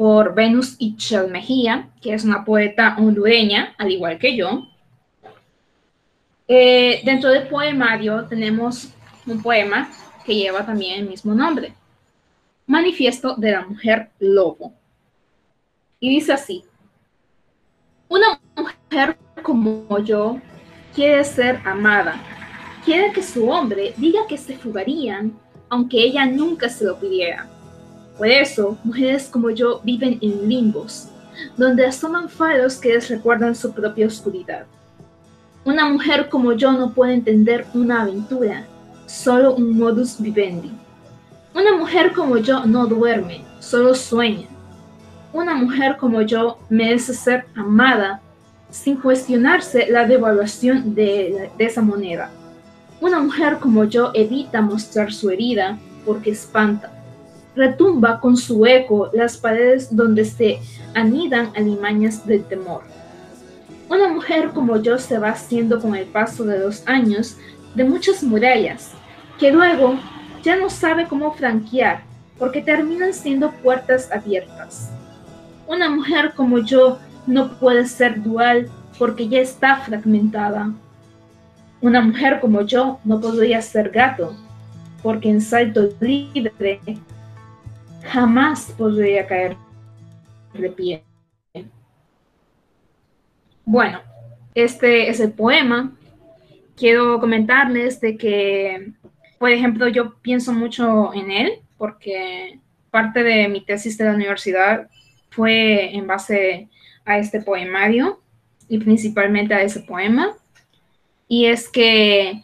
por 0.00 0.34
Venus 0.34 0.76
Ichel 0.78 1.28
Mejía, 1.28 1.90
que 2.00 2.14
es 2.14 2.24
una 2.24 2.42
poeta 2.42 2.96
hondureña, 2.98 3.74
al 3.76 3.90
igual 3.90 4.18
que 4.18 4.34
yo. 4.34 4.66
Eh, 6.48 7.02
dentro 7.04 7.28
del 7.28 7.46
poemario 7.48 8.24
tenemos 8.24 8.94
un 9.26 9.42
poema 9.42 9.90
que 10.24 10.34
lleva 10.34 10.64
también 10.64 11.00
el 11.00 11.06
mismo 11.06 11.34
nombre, 11.34 11.74
Manifiesto 12.66 13.34
de 13.34 13.50
la 13.50 13.66
Mujer 13.66 14.08
Lobo. 14.20 14.72
Y 16.00 16.08
dice 16.08 16.32
así, 16.32 16.64
una 18.08 18.40
mujer 18.56 19.18
como 19.42 19.98
yo 19.98 20.40
quiere 20.94 21.22
ser 21.24 21.60
amada, 21.66 22.18
quiere 22.86 23.12
que 23.12 23.22
su 23.22 23.50
hombre 23.50 23.92
diga 23.98 24.26
que 24.26 24.38
se 24.38 24.56
fugarían, 24.56 25.38
aunque 25.68 25.98
ella 25.98 26.24
nunca 26.24 26.70
se 26.70 26.86
lo 26.86 26.98
pidiera 26.98 27.50
por 28.20 28.28
eso, 28.28 28.76
mujeres 28.84 29.30
como 29.32 29.48
yo 29.48 29.80
viven 29.82 30.18
en 30.20 30.46
limbos, 30.46 31.08
donde 31.56 31.86
asoman 31.86 32.28
faros 32.28 32.76
que 32.76 32.92
les 32.92 33.08
recuerdan 33.08 33.54
su 33.54 33.72
propia 33.72 34.06
oscuridad. 34.06 34.66
Una 35.64 35.88
mujer 35.88 36.28
como 36.28 36.52
yo 36.52 36.70
no 36.72 36.92
puede 36.92 37.14
entender 37.14 37.64
una 37.72 38.02
aventura, 38.02 38.66
solo 39.06 39.54
un 39.54 39.74
modus 39.74 40.20
vivendi. 40.20 40.70
Una 41.54 41.74
mujer 41.74 42.12
como 42.12 42.36
yo 42.36 42.66
no 42.66 42.86
duerme, 42.86 43.42
solo 43.58 43.94
sueña. 43.94 44.48
Una 45.32 45.54
mujer 45.54 45.96
como 45.96 46.20
yo 46.20 46.58
merece 46.68 47.14
ser 47.14 47.46
amada, 47.56 48.20
sin 48.68 48.96
cuestionarse 48.96 49.86
la 49.88 50.06
devaluación 50.06 50.94
de, 50.94 51.50
de 51.56 51.64
esa 51.64 51.80
moneda. 51.80 52.30
Una 53.00 53.18
mujer 53.18 53.56
como 53.60 53.84
yo 53.84 54.10
evita 54.12 54.60
mostrar 54.60 55.10
su 55.10 55.30
herida 55.30 55.78
porque 56.04 56.32
espanta. 56.32 56.99
Retumba 57.56 58.20
con 58.20 58.36
su 58.36 58.64
eco 58.64 59.10
las 59.12 59.36
paredes 59.36 59.94
donde 59.94 60.24
se 60.24 60.60
anidan 60.94 61.50
alimañas 61.56 62.26
del 62.26 62.44
temor. 62.44 62.82
Una 63.88 64.08
mujer 64.08 64.50
como 64.50 64.76
yo 64.76 64.98
se 64.98 65.18
va 65.18 65.30
haciendo 65.30 65.80
con 65.80 65.96
el 65.96 66.06
paso 66.06 66.44
de 66.44 66.60
los 66.60 66.86
años 66.86 67.36
de 67.74 67.84
muchas 67.84 68.22
murallas, 68.22 68.92
que 69.38 69.50
luego 69.50 69.98
ya 70.44 70.56
no 70.56 70.70
sabe 70.70 71.08
cómo 71.08 71.32
franquear, 71.34 72.02
porque 72.38 72.62
terminan 72.62 73.12
siendo 73.12 73.50
puertas 73.50 74.10
abiertas. 74.12 74.90
Una 75.66 75.90
mujer 75.90 76.32
como 76.36 76.58
yo 76.58 76.98
no 77.26 77.58
puede 77.58 77.86
ser 77.86 78.22
dual 78.22 78.68
porque 78.98 79.28
ya 79.28 79.40
está 79.40 79.76
fragmentada. 79.78 80.72
Una 81.80 82.00
mujer 82.00 82.40
como 82.40 82.62
yo 82.62 82.98
no 83.04 83.20
podría 83.20 83.60
ser 83.62 83.90
gato, 83.90 84.36
porque 85.02 85.30
en 85.30 85.40
salto 85.40 85.88
libre 86.00 86.80
jamás 88.10 88.74
podría 88.76 89.26
caer 89.26 89.56
de 90.52 90.70
pie. 90.70 91.04
Bueno, 93.64 94.00
este 94.54 95.08
es 95.08 95.20
el 95.20 95.32
poema. 95.32 95.96
Quiero 96.76 97.20
comentarles 97.20 98.00
de 98.00 98.16
que, 98.16 98.92
por 99.38 99.50
ejemplo, 99.50 99.86
yo 99.86 100.18
pienso 100.22 100.52
mucho 100.52 101.14
en 101.14 101.30
él 101.30 101.52
porque 101.78 102.58
parte 102.90 103.22
de 103.22 103.48
mi 103.48 103.60
tesis 103.64 103.96
de 103.96 104.06
la 104.06 104.14
universidad 104.14 104.88
fue 105.30 105.94
en 105.94 106.08
base 106.08 106.68
a 107.04 107.18
este 107.18 107.40
poemario 107.40 108.20
y 108.68 108.78
principalmente 108.78 109.54
a 109.54 109.62
ese 109.62 109.80
poema. 109.80 110.36
Y 111.28 111.46
es 111.46 111.68
que 111.68 112.42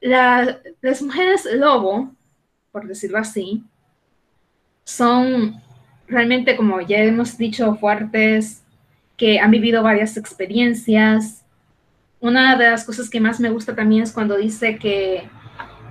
las 0.00 1.00
mujeres 1.00 1.46
lobo, 1.54 2.12
por 2.72 2.88
decirlo 2.88 3.18
así, 3.18 3.62
son 4.84 5.60
realmente, 6.06 6.56
como 6.56 6.80
ya 6.80 6.98
hemos 6.98 7.36
dicho, 7.36 7.74
fuertes, 7.76 8.62
que 9.16 9.38
han 9.40 9.50
vivido 9.50 9.82
varias 9.82 10.16
experiencias. 10.16 11.44
Una 12.20 12.56
de 12.56 12.70
las 12.70 12.84
cosas 12.84 13.10
que 13.10 13.20
más 13.20 13.40
me 13.40 13.50
gusta 13.50 13.74
también 13.74 14.02
es 14.02 14.12
cuando 14.12 14.36
dice 14.36 14.78
que 14.78 15.28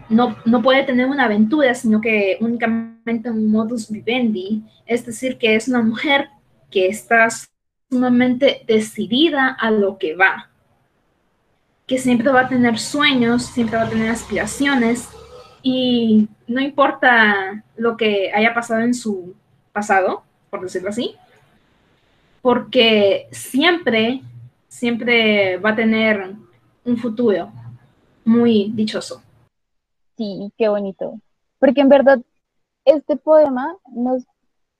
no, 0.09 0.35
no 0.45 0.62
puede 0.62 0.83
tener 0.83 1.07
una 1.07 1.25
aventura, 1.25 1.73
sino 1.73 2.01
que 2.01 2.38
únicamente 2.39 3.29
un 3.29 3.51
modus 3.51 3.89
vivendi, 3.89 4.63
es 4.85 5.05
decir, 5.05 5.38
que 5.38 5.55
es 5.55 5.67
una 5.67 5.81
mujer 5.81 6.29
que 6.69 6.88
está 6.88 7.27
sumamente 7.89 8.63
decidida 8.67 9.50
a 9.50 9.71
lo 9.71 9.97
que 9.97 10.15
va, 10.15 10.50
que 11.88 11.97
siempre 11.97 12.31
va 12.31 12.41
a 12.41 12.50
tener 12.50 12.79
sueños, 12.79 13.45
siempre 13.45 13.77
va 13.77 13.83
a 13.83 13.89
tener 13.89 14.09
aspiraciones 14.09 15.07
y 15.63 16.27
no 16.46 16.62
importa 16.62 17.63
lo 17.77 17.96
que 17.96 18.32
haya 18.34 18.53
pasado 18.53 18.82
en 18.82 18.93
su 18.93 19.34
pasado, 19.72 20.24
por 20.50 20.62
decirlo 20.62 20.89
así, 20.89 21.15
porque 22.41 23.27
siempre, 23.32 24.22
siempre 24.67 25.58
va 25.58 25.70
a 25.70 25.75
tener 25.75 26.36
un 26.84 26.98
futuro 26.98 27.51
muy 28.25 28.72
dichoso. 28.75 29.24
Sí, 30.17 30.51
qué 30.58 30.67
bonito. 30.67 31.20
Porque 31.60 31.79
en 31.79 31.89
verdad, 31.89 32.20
este 32.84 33.15
poema 33.15 33.77
nos, 33.89 34.24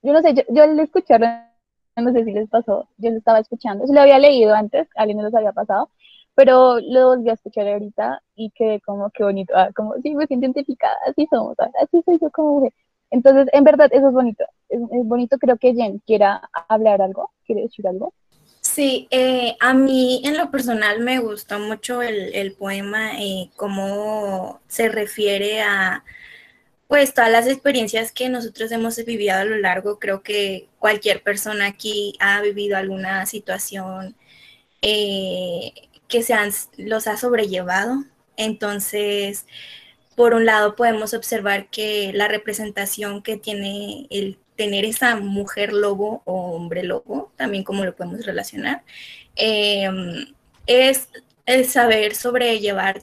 yo 0.02 0.12
no 0.12 0.20
sé, 0.20 0.34
yo, 0.34 0.42
yo 0.50 0.66
lo 0.66 0.82
escuché, 0.82 1.18
no 1.18 2.12
sé 2.12 2.24
si 2.24 2.32
les 2.32 2.48
pasó, 2.50 2.88
yo 2.98 3.10
lo 3.10 3.16
estaba 3.16 3.38
escuchando, 3.38 3.86
se 3.86 3.94
lo 3.94 4.02
había 4.02 4.18
leído 4.18 4.54
antes, 4.54 4.86
alguien 4.94 5.16
no 5.16 5.24
los 5.24 5.34
había 5.34 5.52
pasado, 5.52 5.88
pero 6.34 6.80
lo 6.80 7.08
volví 7.08 7.30
a 7.30 7.34
escuchar 7.34 7.68
ahorita 7.68 8.22
y 8.34 8.50
quedé 8.50 8.80
como, 8.80 9.10
qué 9.10 9.24
bonito, 9.24 9.54
ah, 9.56 9.70
como, 9.74 9.94
sí, 10.02 10.14
me 10.14 10.26
siento 10.26 10.46
identificada, 10.46 10.96
así 11.08 11.26
somos, 11.30 11.54
ah, 11.58 11.70
así 11.82 12.02
soy 12.04 12.18
yo 12.20 12.30
como 12.30 12.60
mujer. 12.60 12.72
Entonces, 13.10 13.46
en 13.52 13.64
verdad, 13.64 13.88
eso 13.92 14.08
es 14.08 14.14
bonito, 14.14 14.44
es, 14.68 14.80
bonito, 15.04 15.38
creo 15.38 15.56
que 15.56 15.74
Jen 15.74 16.00
quiera 16.06 16.42
hablar 16.68 17.00
algo, 17.02 17.30
quiere 17.46 17.62
decir 17.62 17.86
algo. 17.86 18.12
Sí, 18.60 19.06
eh, 19.10 19.56
a 19.60 19.74
mí 19.74 20.22
en 20.24 20.36
lo 20.36 20.50
personal 20.50 21.00
me 21.00 21.18
gustó 21.20 21.58
mucho 21.58 22.02
el, 22.02 22.34
el 22.34 22.54
poema, 22.54 23.20
y 23.20 23.52
cómo 23.56 24.60
se 24.66 24.88
refiere 24.88 25.62
a 25.62 26.02
pues 26.88 27.14
todas 27.14 27.30
las 27.30 27.46
experiencias 27.48 28.12
que 28.12 28.28
nosotros 28.28 28.70
hemos 28.72 28.96
vivido 29.04 29.34
a 29.36 29.44
lo 29.44 29.56
largo. 29.56 29.98
Creo 29.98 30.22
que 30.22 30.68
cualquier 30.78 31.22
persona 31.22 31.66
aquí 31.66 32.14
ha 32.20 32.40
vivido 32.40 32.76
alguna 32.76 33.26
situación 33.26 34.16
eh, 34.82 35.72
que 36.14 36.22
se 36.22 36.36
los 36.76 37.08
ha 37.08 37.16
sobrellevado. 37.16 38.04
Entonces, 38.36 39.46
por 40.14 40.32
un 40.34 40.46
lado 40.46 40.76
podemos 40.76 41.12
observar 41.12 41.70
que 41.70 42.12
la 42.14 42.28
representación 42.28 43.20
que 43.20 43.36
tiene 43.36 44.06
el 44.10 44.38
tener 44.54 44.84
esa 44.84 45.16
mujer 45.16 45.72
lobo 45.72 46.22
o 46.24 46.52
hombre 46.52 46.84
lobo, 46.84 47.32
también 47.34 47.64
como 47.64 47.84
lo 47.84 47.96
podemos 47.96 48.24
relacionar, 48.24 48.84
em, 49.34 50.32
es 50.68 51.08
el 51.46 51.66
saber 51.66 52.14
sobrellevar 52.14 53.02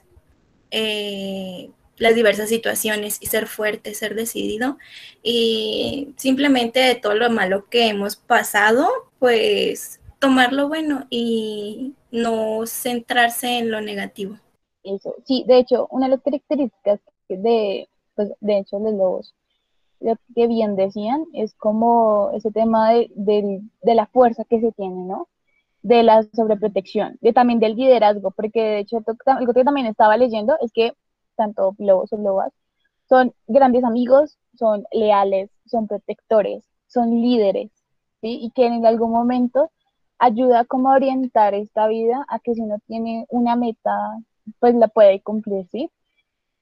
eh, 0.71 1.69
las 1.97 2.15
diversas 2.15 2.47
situaciones 2.47 3.17
y 3.19 3.25
ser 3.25 3.47
fuerte, 3.47 3.93
ser 3.93 4.15
decidido 4.15 4.77
y 5.21 6.13
simplemente 6.15 6.79
de 6.79 6.95
todo 6.95 7.15
lo 7.15 7.29
malo 7.29 7.67
que 7.69 7.89
hemos 7.89 8.15
pasado, 8.15 8.89
pues 9.19 10.00
tomar 10.21 10.53
lo 10.53 10.69
bueno 10.69 11.07
y 11.09 11.95
no 12.11 12.65
centrarse 12.67 13.57
en 13.57 13.71
lo 13.71 13.81
negativo. 13.81 14.37
Eso, 14.83 15.15
sí, 15.25 15.43
de 15.47 15.57
hecho, 15.57 15.87
una 15.89 16.05
de 16.05 16.11
las 16.11 16.21
características 16.21 16.99
de, 17.27 17.89
pues, 18.15 18.31
de 18.39 18.59
hecho, 18.59 18.79
los 18.79 18.93
lobos, 18.93 19.33
lo 19.99 20.15
que 20.35 20.47
bien 20.47 20.75
decían, 20.75 21.25
es 21.33 21.53
como 21.55 22.31
ese 22.33 22.51
tema 22.51 22.91
de, 22.91 23.09
de, 23.15 23.95
la 23.95 24.05
fuerza 24.07 24.43
que 24.45 24.61
se 24.61 24.71
tiene, 24.73 25.03
¿no? 25.05 25.27
De 25.81 26.03
la 26.03 26.23
sobreprotección, 26.33 27.17
de 27.21 27.33
también 27.33 27.59
del 27.59 27.75
liderazgo, 27.75 28.31
porque 28.31 28.61
de 28.61 28.79
hecho, 28.79 29.03
algo 29.25 29.53
que 29.53 29.63
también 29.63 29.87
estaba 29.87 30.17
leyendo 30.17 30.55
es 30.61 30.71
que 30.71 30.93
tanto 31.35 31.75
lobos 31.79 32.13
o 32.13 32.17
lobas 32.17 32.53
son 33.09 33.33
grandes 33.47 33.83
amigos, 33.83 34.37
son 34.55 34.85
leales, 34.91 35.49
son 35.65 35.87
protectores, 35.87 36.63
son 36.87 37.09
líderes, 37.21 37.71
¿sí? 38.21 38.39
Y 38.41 38.51
que 38.51 38.67
en 38.67 38.85
algún 38.85 39.11
momento 39.11 39.71
ayuda 40.21 40.65
como 40.65 40.91
a 40.91 40.95
orientar 40.95 41.53
esta 41.55 41.87
vida 41.87 42.25
a 42.29 42.39
que 42.39 42.53
si 42.55 42.61
uno 42.61 42.77
tiene 42.87 43.25
una 43.29 43.55
meta, 43.55 43.91
pues 44.59 44.75
la 44.75 44.87
puede 44.87 45.21
cumplir, 45.21 45.67
¿sí? 45.71 45.89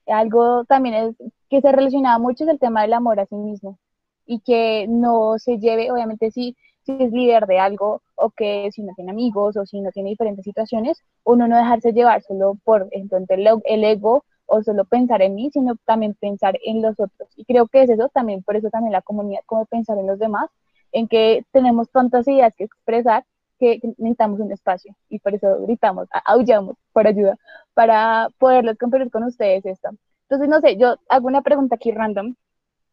algo 0.07 0.65
también 0.65 0.95
es 0.95 1.15
que 1.49 1.61
se 1.61 1.71
relacionaba 1.71 2.19
mucho 2.19 2.43
es 2.43 2.49
el 2.49 2.59
tema 2.59 2.81
del 2.81 2.93
amor 2.93 3.19
a 3.19 3.25
sí 3.25 3.35
mismo 3.35 3.77
y 4.25 4.39
que 4.39 4.87
no 4.87 5.39
se 5.39 5.57
lleve, 5.57 5.91
obviamente 5.91 6.31
si, 6.31 6.55
si 6.83 6.93
es 6.99 7.11
líder 7.11 7.47
de 7.47 7.59
algo 7.59 8.01
o 8.15 8.29
que 8.31 8.69
si 8.71 8.83
no 8.83 8.93
tiene 8.95 9.11
amigos 9.11 9.57
o 9.57 9.65
si 9.65 9.81
no 9.81 9.91
tiene 9.91 10.11
diferentes 10.11 10.45
situaciones, 10.45 11.01
uno 11.23 11.47
no 11.47 11.57
dejarse 11.57 11.93
llevar 11.93 12.21
solo 12.21 12.57
por 12.63 12.87
entonces 12.91 13.39
el, 13.65 13.83
ego 13.83 14.23
o 14.45 14.63
solo 14.63 14.85
pensar 14.85 15.21
en 15.21 15.35
mí, 15.35 15.49
sino 15.51 15.75
también 15.85 16.15
pensar 16.15 16.57
en 16.63 16.81
los 16.81 16.99
otros. 16.99 17.29
Y 17.35 17.45
creo 17.45 17.67
que 17.67 17.83
es 17.83 17.89
eso 17.89 18.09
también, 18.09 18.43
por 18.43 18.55
eso 18.55 18.69
también 18.69 18.93
la 18.93 19.01
comunidad, 19.01 19.41
como 19.45 19.65
pensar 19.65 19.97
en 19.97 20.07
los 20.07 20.19
demás, 20.19 20.49
en 20.91 21.07
que 21.07 21.45
tenemos 21.51 21.89
tantas 21.91 22.27
ideas 22.27 22.53
que 22.55 22.63
expresar 22.63 23.25
que 23.59 23.79
necesitamos 23.97 24.39
un 24.39 24.51
espacio 24.51 24.95
y 25.09 25.19
por 25.19 25.35
eso 25.35 25.61
gritamos, 25.63 26.07
aullamos 26.25 26.77
por 26.93 27.05
ayuda, 27.07 27.37
para 27.73 28.29
poderlos 28.39 28.77
compartir 28.77 29.11
con 29.11 29.23
ustedes 29.23 29.65
esto. 29.65 29.89
Entonces, 30.23 30.49
no 30.49 30.61
sé, 30.61 30.77
yo 30.77 30.95
hago 31.09 31.27
una 31.27 31.41
pregunta 31.41 31.75
aquí 31.75 31.91
random 31.91 32.35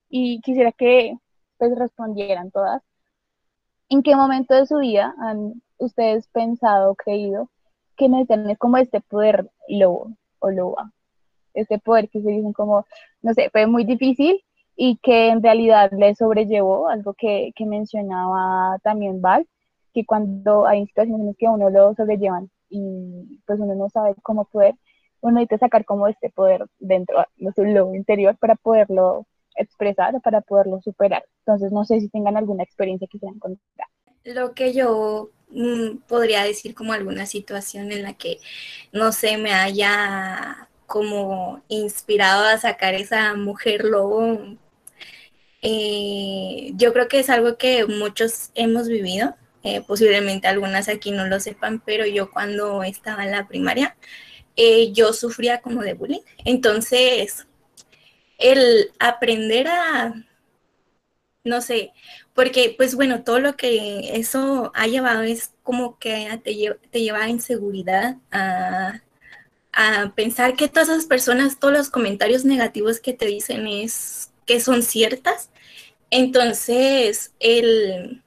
y 0.08 0.40
quisiera 0.40 0.72
que 0.72 1.16
pues 1.58 1.76
respondieran 1.78 2.50
todas. 2.50 2.82
¿En 3.88 4.02
qué 4.02 4.16
momento 4.16 4.54
de 4.54 4.66
su 4.66 4.78
vida 4.78 5.14
han 5.18 5.62
ustedes 5.78 6.26
pensado, 6.28 6.94
creído 6.96 7.50
que 7.96 8.08
necesitan 8.08 8.54
como 8.56 8.76
este 8.78 9.00
poder 9.00 9.50
lobo 9.68 10.16
o 10.40 10.50
loba? 10.50 10.92
Este 11.54 11.78
poder 11.78 12.08
que 12.08 12.20
se 12.20 12.30
dicen 12.30 12.52
como, 12.52 12.86
no 13.22 13.34
sé, 13.34 13.50
fue 13.50 13.66
muy 13.66 13.84
difícil 13.84 14.42
y 14.76 14.98
que 14.98 15.28
en 15.28 15.42
realidad 15.42 15.90
le 15.92 16.14
sobrellevó, 16.14 16.88
algo 16.88 17.14
que, 17.14 17.52
que 17.54 17.64
mencionaba 17.64 18.78
también 18.82 19.22
Val, 19.22 19.46
que 19.96 20.04
cuando 20.04 20.66
hay 20.66 20.84
situaciones 20.88 21.34
que 21.38 21.48
uno 21.48 21.70
lo 21.70 21.94
sobrellevan 21.94 22.50
y 22.68 23.40
pues 23.46 23.58
uno 23.58 23.74
no 23.74 23.88
sabe 23.88 24.14
cómo 24.22 24.44
poder, 24.44 24.74
uno 25.22 25.36
necesita 25.36 25.64
sacar 25.64 25.86
como 25.86 26.06
este 26.06 26.28
poder 26.28 26.66
dentro 26.78 27.24
de 27.36 27.50
su 27.54 27.64
lobo 27.64 27.94
interior 27.94 28.36
para 28.36 28.56
poderlo 28.56 29.26
expresar, 29.56 30.20
para 30.20 30.42
poderlo 30.42 30.82
superar. 30.82 31.24
Entonces, 31.46 31.72
no 31.72 31.86
sé 31.86 31.98
si 32.00 32.10
tengan 32.10 32.36
alguna 32.36 32.62
experiencia 32.62 33.08
que 33.10 33.18
quieran 33.18 33.38
contar. 33.38 33.86
Lo 34.24 34.52
que 34.52 34.74
yo 34.74 35.30
mm, 35.48 36.00
podría 36.06 36.42
decir 36.42 36.74
como 36.74 36.92
alguna 36.92 37.24
situación 37.24 37.90
en 37.90 38.02
la 38.02 38.12
que, 38.12 38.36
no 38.92 39.12
sé, 39.12 39.38
me 39.38 39.54
haya 39.54 40.68
como 40.84 41.62
inspirado 41.68 42.44
a 42.44 42.58
sacar 42.58 42.92
esa 42.92 43.34
mujer 43.34 43.82
lobo, 43.82 44.58
eh, 45.62 46.72
yo 46.74 46.92
creo 46.92 47.08
que 47.08 47.20
es 47.20 47.30
algo 47.30 47.56
que 47.56 47.86
muchos 47.86 48.50
hemos 48.54 48.88
vivido 48.88 49.34
eh, 49.66 49.82
posiblemente 49.84 50.46
algunas 50.46 50.88
aquí 50.88 51.10
no 51.10 51.26
lo 51.26 51.40
sepan, 51.40 51.82
pero 51.84 52.06
yo 52.06 52.30
cuando 52.30 52.84
estaba 52.84 53.24
en 53.24 53.32
la 53.32 53.48
primaria, 53.48 53.96
eh, 54.54 54.92
yo 54.92 55.12
sufría 55.12 55.60
como 55.60 55.82
de 55.82 55.94
bullying. 55.94 56.20
Entonces, 56.44 57.46
el 58.38 58.92
aprender 59.00 59.66
a, 59.66 60.14
no 61.42 61.60
sé, 61.60 61.92
porque 62.32 62.74
pues 62.76 62.94
bueno, 62.94 63.24
todo 63.24 63.40
lo 63.40 63.56
que 63.56 64.16
eso 64.16 64.70
ha 64.74 64.86
llevado 64.86 65.22
es 65.22 65.52
como 65.64 65.98
que 65.98 66.28
te, 66.44 66.54
lleva 67.00 67.24
a 67.24 67.28
inseguridad, 67.28 68.18
a, 68.30 69.02
a 69.72 70.12
pensar 70.14 70.54
que 70.56 70.68
todas 70.68 70.90
esas 70.90 71.06
personas, 71.06 71.58
todos 71.58 71.74
los 71.74 71.90
comentarios 71.90 72.44
negativos 72.44 73.00
que 73.00 73.14
te 73.14 73.26
dicen 73.26 73.66
es 73.66 74.30
que 74.46 74.60
son 74.60 74.82
ciertas. 74.84 75.50
Entonces, 76.10 77.32
el, 77.40 78.22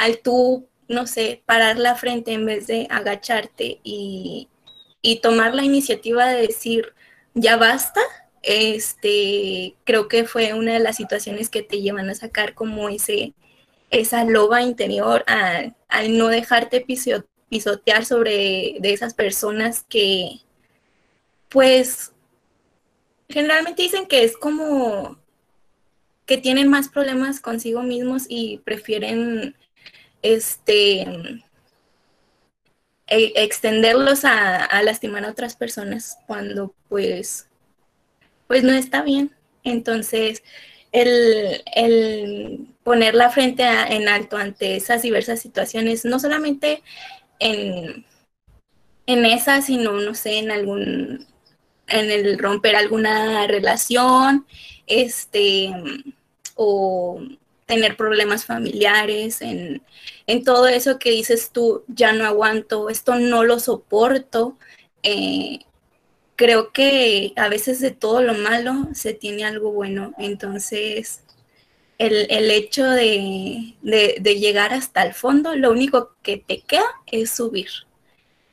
al 0.00 0.20
tú, 0.20 0.66
no 0.88 1.06
sé, 1.06 1.42
parar 1.44 1.78
la 1.78 1.94
frente 1.94 2.32
en 2.32 2.46
vez 2.46 2.66
de 2.66 2.86
agacharte 2.88 3.80
y, 3.84 4.48
y 5.02 5.20
tomar 5.20 5.54
la 5.54 5.62
iniciativa 5.62 6.26
de 6.26 6.46
decir, 6.46 6.94
ya 7.34 7.58
basta, 7.58 8.00
este, 8.42 9.76
creo 9.84 10.08
que 10.08 10.24
fue 10.24 10.54
una 10.54 10.72
de 10.72 10.78
las 10.78 10.96
situaciones 10.96 11.50
que 11.50 11.62
te 11.62 11.82
llevan 11.82 12.08
a 12.08 12.14
sacar 12.14 12.54
como 12.54 12.88
ese, 12.88 13.34
esa 13.90 14.24
loba 14.24 14.62
interior, 14.62 15.22
al, 15.26 16.16
no 16.16 16.28
dejarte 16.28 16.80
pisotear 17.50 18.06
sobre 18.06 18.76
de 18.80 18.92
esas 18.94 19.12
personas 19.12 19.84
que, 19.86 20.40
pues, 21.50 22.14
generalmente 23.28 23.82
dicen 23.82 24.06
que 24.06 24.24
es 24.24 24.34
como 24.34 25.18
que 26.24 26.38
tienen 26.38 26.68
más 26.68 26.88
problemas 26.88 27.40
consigo 27.40 27.82
mismos 27.82 28.24
y 28.28 28.58
prefieren 28.64 29.56
este 30.22 31.44
extenderlos 33.08 34.24
a, 34.24 34.64
a, 34.64 34.82
lastimar 34.84 35.24
a 35.24 35.30
otras 35.30 35.56
personas 35.56 36.18
cuando 36.28 36.74
pues 36.88 37.50
pues 38.50 38.64
no 38.64 38.72
está 38.72 39.02
bien. 39.02 39.30
Entonces, 39.62 40.42
el, 40.90 41.62
el 41.72 42.66
poner 42.82 43.14
la 43.14 43.30
frente 43.30 43.62
en 43.62 44.08
alto 44.08 44.36
ante 44.36 44.74
esas 44.74 45.02
diversas 45.02 45.40
situaciones, 45.40 46.04
no 46.04 46.18
solamente 46.18 46.82
en, 47.38 48.04
en 49.06 49.24
esa, 49.24 49.62
sino, 49.62 49.92
no 49.92 50.16
sé, 50.16 50.38
en 50.38 50.50
algún, 50.50 51.28
en 51.86 52.10
el 52.10 52.40
romper 52.40 52.74
alguna 52.74 53.46
relación, 53.46 54.46
este, 54.88 55.72
o 56.56 57.20
tener 57.70 57.96
problemas 57.96 58.44
familiares, 58.44 59.40
en, 59.40 59.82
en, 60.26 60.44
todo 60.44 60.66
eso 60.66 60.98
que 60.98 61.10
dices 61.10 61.50
tú, 61.52 61.84
ya 61.86 62.12
no 62.12 62.24
aguanto, 62.26 62.90
esto 62.90 63.14
no 63.14 63.44
lo 63.44 63.60
soporto, 63.60 64.58
eh, 65.02 65.60
creo 66.34 66.72
que 66.72 67.32
a 67.36 67.48
veces 67.48 67.80
de 67.80 67.90
todo 67.92 68.22
lo 68.22 68.34
malo 68.34 68.88
se 68.94 69.14
tiene 69.14 69.44
algo 69.44 69.72
bueno. 69.72 70.14
Entonces, 70.18 71.22
el, 71.98 72.50
hecho 72.50 72.88
de, 72.88 73.74
llegar 73.82 74.72
hasta 74.72 75.02
el 75.02 75.12
fondo, 75.14 75.54
lo 75.54 75.70
único 75.70 76.16
que 76.22 76.38
te 76.38 76.62
queda 76.62 76.86
es 77.06 77.30
subir. 77.30 77.68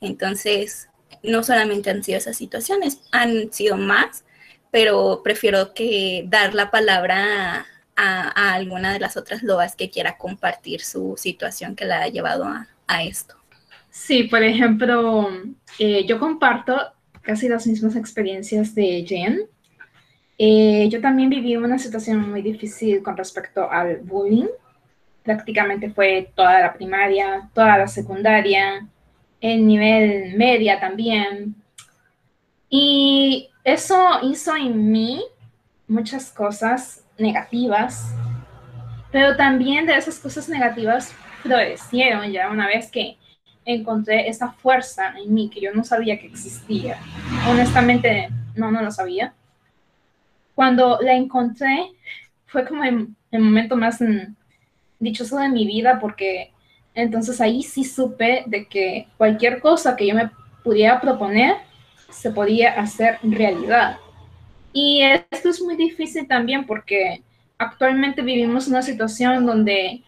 Entonces, 0.02 0.90
no 1.24 1.44
solamente 1.44 1.90
han 1.90 2.04
sido 2.04 2.18
esas 2.18 2.38
situaciones, 2.38 3.00
han 3.12 3.54
sido 3.54 3.78
más, 3.78 4.26
pero 4.70 5.22
prefiero 5.24 5.74
que 5.74 6.26
dar 6.28 6.54
la 6.54 6.72
palabra 6.72 7.66
a, 7.98 8.54
alguna 8.54 8.94
de 8.94 9.00
las 9.00 9.18
otras 9.18 9.44
loas 9.44 9.76
que 9.76 9.90
quiera 9.90 10.18
compartir 10.18 10.82
su 10.82 11.16
situación 11.18 11.76
que 11.76 11.86
la 11.86 12.04
ha 12.04 12.08
llevado 12.08 12.46
a, 12.46 13.04
esto. 13.04 13.36
Sí, 13.90 14.24
por 14.24 14.44
ejemplo, 14.44 15.30
eh, 15.80 16.06
yo 16.06 16.20
comparto 16.20 16.78
casi 17.22 17.50
las 17.50 17.68
mismas 17.68 17.96
experiencias 17.96 18.74
de 18.74 19.04
Jen. 19.06 19.42
Eh, 20.38 20.88
yo 20.90 21.02
también 21.02 21.30
viví 21.30 21.58
una 21.58 21.80
situación 21.80 22.30
muy 22.30 22.42
difícil 22.42 23.02
con 23.04 23.18
respecto 23.18 23.70
al 23.70 23.98
bullying. 23.98 24.48
Prácticamente 25.24 25.90
fue 25.90 26.32
toda 26.36 26.62
la 26.62 26.74
primaria, 26.74 27.50
toda 27.54 27.78
la 27.80 27.88
secundaria, 27.88 28.88
el 29.42 29.68
nivel 29.68 30.38
media 30.38 30.80
también. 30.80 31.56
Y 32.70 33.50
eso 33.64 34.20
hizo 34.24 34.56
en 34.56 34.92
mí 34.92 35.22
muchas 35.88 36.32
cosas 36.32 37.04
negativas, 37.18 38.14
pero 39.12 39.36
también 39.36 39.86
de 39.86 39.96
esas 39.96 40.20
cosas 40.20 40.50
negativas 40.50 41.14
florecieron 41.42 42.32
ya 42.32 42.50
una 42.50 42.68
vez 42.68 42.92
que 42.92 43.18
encontré 43.66 44.30
esa 44.30 44.52
fuerza 44.52 45.14
en 45.18 45.34
mí 45.34 45.50
que 45.50 45.62
yo 45.62 45.74
no 45.74 45.84
sabía 45.84 46.20
que 46.20 46.28
existía. 46.28 46.98
Honestamente, 47.50 48.30
no, 48.56 48.72
no 48.72 48.82
lo 48.82 48.92
sabía. 48.92 49.34
Cuando 50.56 51.00
la 51.02 51.14
encontré, 51.14 51.92
fue 52.48 52.66
como 52.66 52.84
el, 52.84 53.10
momento 53.32 53.76
más 53.76 54.02
mm, 54.02 54.34
dichoso 55.00 55.38
de 55.38 55.50
mi 55.50 55.68
vida 55.68 56.00
porque 56.00 56.52
entonces 56.96 57.40
ahí 57.42 57.62
sí 57.62 57.84
supe 57.84 58.44
de 58.48 58.66
que 58.68 59.08
cualquier 59.18 59.60
cosa 59.60 59.96
que 59.96 60.08
yo 60.08 60.16
me 60.16 60.32
pudiera 60.64 61.00
proponer 61.00 61.58
se 62.10 62.32
podía 62.32 62.80
hacer 62.80 63.20
realidad. 63.22 63.98
Y 64.80 65.02
esto 65.02 65.50
es 65.50 65.60
muy 65.60 65.76
difícil 65.76 66.28
también 66.28 66.68
porque 66.68 67.24
actualmente 67.58 68.22
vivimos 68.22 68.68
una 68.68 68.84
situación 68.84 69.44
donde 69.44 70.04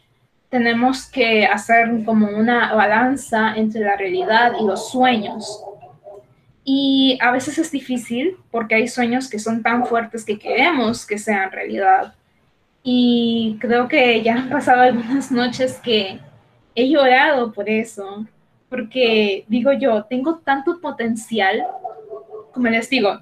tenemos 0.48 1.08
que 1.08 1.48
hacer 1.48 1.90
como 2.06 2.28
una 2.28 2.76
balanza 2.76 3.56
entre 3.56 3.82
la 3.82 3.98
realidad 3.98 4.54
y 4.62 4.64
los 4.64 4.92
sueños. 4.92 5.64
Y 6.64 7.18
a 7.20 7.32
veces 7.32 7.58
es 7.58 7.72
difícil 7.72 8.38
porque 8.52 8.76
hay 8.76 8.88
sueños 8.88 9.28
que 9.28 9.40
son 9.40 9.64
tan 9.64 9.88
fuertes 9.88 10.24
que 10.24 10.38
queremos 10.38 11.04
que 11.04 11.18
sean 11.18 11.52
realidad. 11.52 12.14
Y 12.84 13.58
creo 13.60 13.88
que 13.88 14.22
ya 14.22 14.36
han 14.36 14.50
pasado 14.50 14.82
algunas 14.84 15.32
noches 15.32 15.80
que 15.84 16.20
he 16.76 16.88
llorado 16.88 17.54
por 17.54 17.68
eso, 17.68 18.24
porque 18.70 19.46
digo 19.48 19.74
yo, 19.74 20.04
tengo 20.04 20.38
tanto 20.38 20.80
potencial, 20.80 21.66
como 22.54 22.68
les 22.68 22.88
digo, 22.88 23.20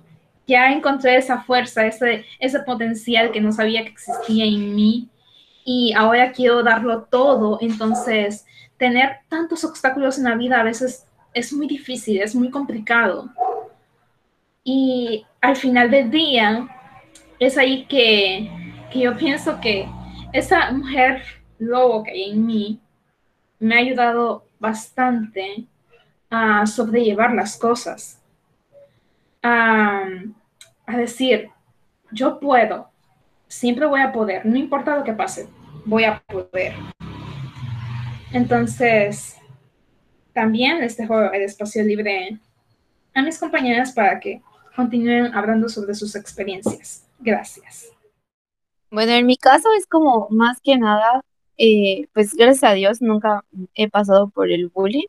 ya 0.48 0.72
encontré 0.72 1.18
esa 1.18 1.42
fuerza, 1.42 1.86
ese, 1.86 2.26
ese 2.40 2.60
potencial 2.62 3.32
que 3.32 3.42
no 3.42 3.52
sabía 3.52 3.84
que 3.84 3.90
existía 3.90 4.46
en 4.46 4.74
mí 4.74 5.10
y 5.66 5.94
ahora 5.94 6.32
quiero 6.32 6.64
darlo 6.64 7.04
todo, 7.04 7.60
entonces 7.62 8.46
tener 8.78 9.18
tantos 9.28 9.66
obstáculos 9.66 10.18
en 10.18 10.24
la 10.24 10.36
vida 10.36 10.62
a 10.62 10.64
veces 10.64 11.06
es 11.34 11.52
muy 11.52 11.68
difícil, 11.68 12.22
es 12.22 12.34
muy 12.34 12.50
complicado. 12.50 13.30
Y 14.64 15.26
al 15.42 15.56
final 15.56 15.92
del 15.92 16.10
día 16.10 16.68
es 17.40 17.58
ahí 17.58 17.86
que, 17.86 18.50
que 18.92 19.00
yo 19.00 19.18
pienso 19.18 19.60
que 19.60 19.88
esa 20.32 20.72
mujer 20.72 21.22
lobo 21.60 22.04
que 22.04 22.12
hay 22.12 22.32
en 22.32 22.46
mí 22.46 22.80
me 23.60 23.76
ha 23.76 23.80
ayudado 23.80 24.46
bastante 24.60 25.66
a 26.30 26.66
sobrellevar 26.66 27.34
las 27.34 27.58
cosas, 27.58 28.22
a, 29.44 30.06
decir, 30.88 31.50
yo 32.12 32.40
puedo, 32.40 32.90
siempre 33.48 33.86
voy 33.86 34.02
a 34.02 34.12
poder, 34.12 34.46
no 34.46 34.58
importa 34.58 34.96
lo 34.96 35.04
que 35.04 35.14
pase, 35.14 35.48
voy 35.86 36.06
a 36.06 36.22
poder. 36.28 36.74
Entonces, 38.32 39.38
también 40.34 40.80
les 40.80 40.98
dejo 40.98 41.32
el 41.32 41.42
espacio 41.42 41.84
libre 41.84 42.40
a 43.14 43.22
mis 43.22 43.40
compañeras 43.40 43.94
para 43.94 44.20
que 44.20 44.42
continúen 44.76 45.34
hablando 45.34 45.70
sobre 45.70 45.96
sus 45.96 46.16
experiencias. 46.16 47.08
Gracias. 47.20 47.92
Bueno, 48.92 49.12
en 49.14 49.26
mi 49.26 49.38
caso 49.38 49.68
es 49.78 49.86
como 49.88 50.28
más 50.30 50.62
que 50.62 50.78
nada, 50.78 51.24
eh, 51.58 52.08
pues 52.14 52.36
gracias 52.36 52.64
a 52.64 52.74
Dios 52.74 53.02
nunca 53.02 53.44
he 53.74 53.90
pasado 53.90 54.30
por 54.30 54.52
el 54.52 54.70
bullying, 54.70 55.08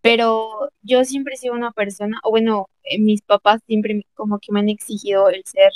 pero 0.00 0.70
yo 0.82 1.04
siempre 1.04 1.34
he 1.34 1.36
sido 1.38 1.54
una 1.54 1.72
persona, 1.72 2.20
o 2.22 2.30
bueno, 2.30 2.68
eh, 2.84 3.00
mis 3.00 3.22
papás 3.22 3.60
siempre 3.66 4.06
como 4.14 4.38
que 4.38 4.52
me 4.52 4.60
han 4.60 4.68
exigido 4.68 5.28
el 5.28 5.44
ser 5.44 5.72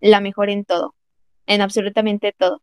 la 0.00 0.20
mejor 0.20 0.50
en 0.50 0.64
todo, 0.64 0.94
en 1.46 1.60
absolutamente 1.62 2.32
todo. 2.36 2.62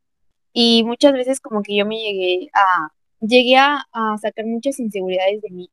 Y 0.53 0.83
muchas 0.83 1.13
veces 1.13 1.39
como 1.41 1.63
que 1.63 1.75
yo 1.75 1.85
me 1.85 1.97
llegué 1.97 2.49
a, 2.53 2.89
llegué 3.21 3.57
a, 3.57 3.85
sacar 4.21 4.45
muchas 4.45 4.79
inseguridades 4.79 5.41
de 5.41 5.49
mí, 5.51 5.71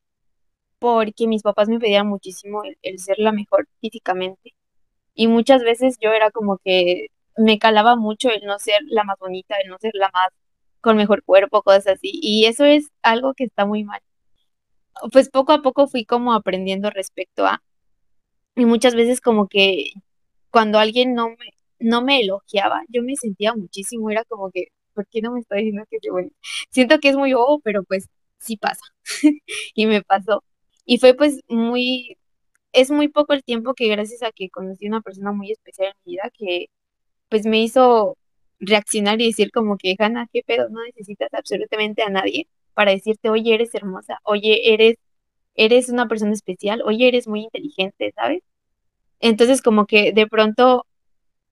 porque 0.78 1.26
mis 1.28 1.42
papás 1.42 1.68
me 1.68 1.80
pedían 1.80 2.08
muchísimo 2.08 2.62
el, 2.82 2.98
ser 3.00 3.18
la 3.18 3.32
mejor 3.32 3.68
físicamente. 3.80 4.54
Y 5.14 5.28
muchas 5.28 5.62
veces 5.64 5.96
yo 6.00 6.12
era 6.12 6.30
como 6.30 6.58
que 6.58 7.08
me 7.36 7.58
calaba 7.58 7.96
mucho 7.96 8.30
el 8.30 8.44
no 8.44 8.58
ser 8.58 8.80
la 8.88 9.04
más 9.04 9.18
bonita, 9.18 9.56
el 9.62 9.70
no 9.70 9.78
ser 9.78 9.92
la 9.94 10.10
más 10.12 10.30
con 10.80 10.96
mejor 10.96 11.24
cuerpo, 11.24 11.62
cosas 11.62 11.88
así. 11.88 12.10
Y 12.22 12.46
eso 12.46 12.64
es 12.64 12.90
algo 13.02 13.34
que 13.34 13.44
está 13.44 13.66
muy 13.66 13.84
mal. 13.84 14.00
Pues 15.12 15.28
poco 15.30 15.52
a 15.52 15.62
poco 15.62 15.87
fui 15.88 16.04
como 16.04 16.32
aprendiendo 16.34 16.90
respecto 16.90 17.46
a, 17.46 17.62
y 18.56 18.64
muchas 18.66 18.94
veces 18.94 19.20
como 19.20 19.48
que 19.48 19.92
cuando 20.50 20.78
alguien 20.78 21.14
no 21.14 21.30
me, 21.30 21.37
no 21.80 22.02
me 22.02 22.20
elogiaba, 22.20 22.82
yo 22.88 23.02
me 23.02 23.16
sentía 23.16 23.54
muchísimo, 23.54 24.11
era 24.11 24.24
como 24.24 24.50
que, 24.50 24.68
¿por 24.94 25.06
qué 25.08 25.22
no 25.22 25.32
me 25.32 25.40
está 25.40 25.56
diciendo 25.56 25.84
que 25.90 25.98
es 25.98 26.12
bueno? 26.12 26.30
Siento 26.70 26.98
que 27.00 27.11
es 27.11 27.16
muy 27.16 27.32
bobo, 27.34 27.61
pero 27.61 27.84
pues 27.84 28.08
sí 28.38 28.56
pasa. 28.56 28.82
y 29.74 29.87
me 29.87 30.02
pasó. 30.02 30.44
Y 30.84 30.98
fue 30.98 31.14
pues 31.14 31.40
muy, 31.48 32.18
es 32.72 32.90
muy 32.90 33.08
poco 33.08 33.34
el 33.34 33.44
tiempo 33.44 33.74
que 33.74 33.88
gracias 33.88 34.22
a 34.22 34.32
que 34.32 34.50
conocí 34.50 34.87
a 34.87 34.90
una 34.90 35.02
persona 35.02 35.32
muy 35.32 35.52
especial 35.52 35.88
en 35.88 35.94
mi 36.04 36.12
vida 36.14 36.30
que 36.34 36.66
pues 37.30 37.46
me 37.46 37.62
hizo 37.62 38.16
reaccionar 38.61 39.20
y 39.20 39.28
decir 39.28 39.50
como 39.52 39.76
que, 39.78 39.96
Hanna, 39.98 40.28
qué 40.32 40.42
pedo, 40.46 40.68
no 40.70 40.84
necesitas 40.84 41.32
absolutamente 41.34 42.02
a 42.02 42.11
nadie 42.11 42.48
para 42.78 42.92
decirte, 42.92 43.28
oye, 43.28 43.54
eres 43.54 43.74
hermosa, 43.74 44.20
oye, 44.22 44.72
eres, 44.72 44.98
eres 45.56 45.88
una 45.88 46.06
persona 46.06 46.32
especial, 46.32 46.80
oye, 46.84 47.08
eres 47.08 47.26
muy 47.26 47.42
inteligente, 47.42 48.12
¿sabes? 48.14 48.44
Entonces 49.18 49.62
como 49.62 49.86
que 49.86 50.12
de 50.12 50.28
pronto 50.28 50.86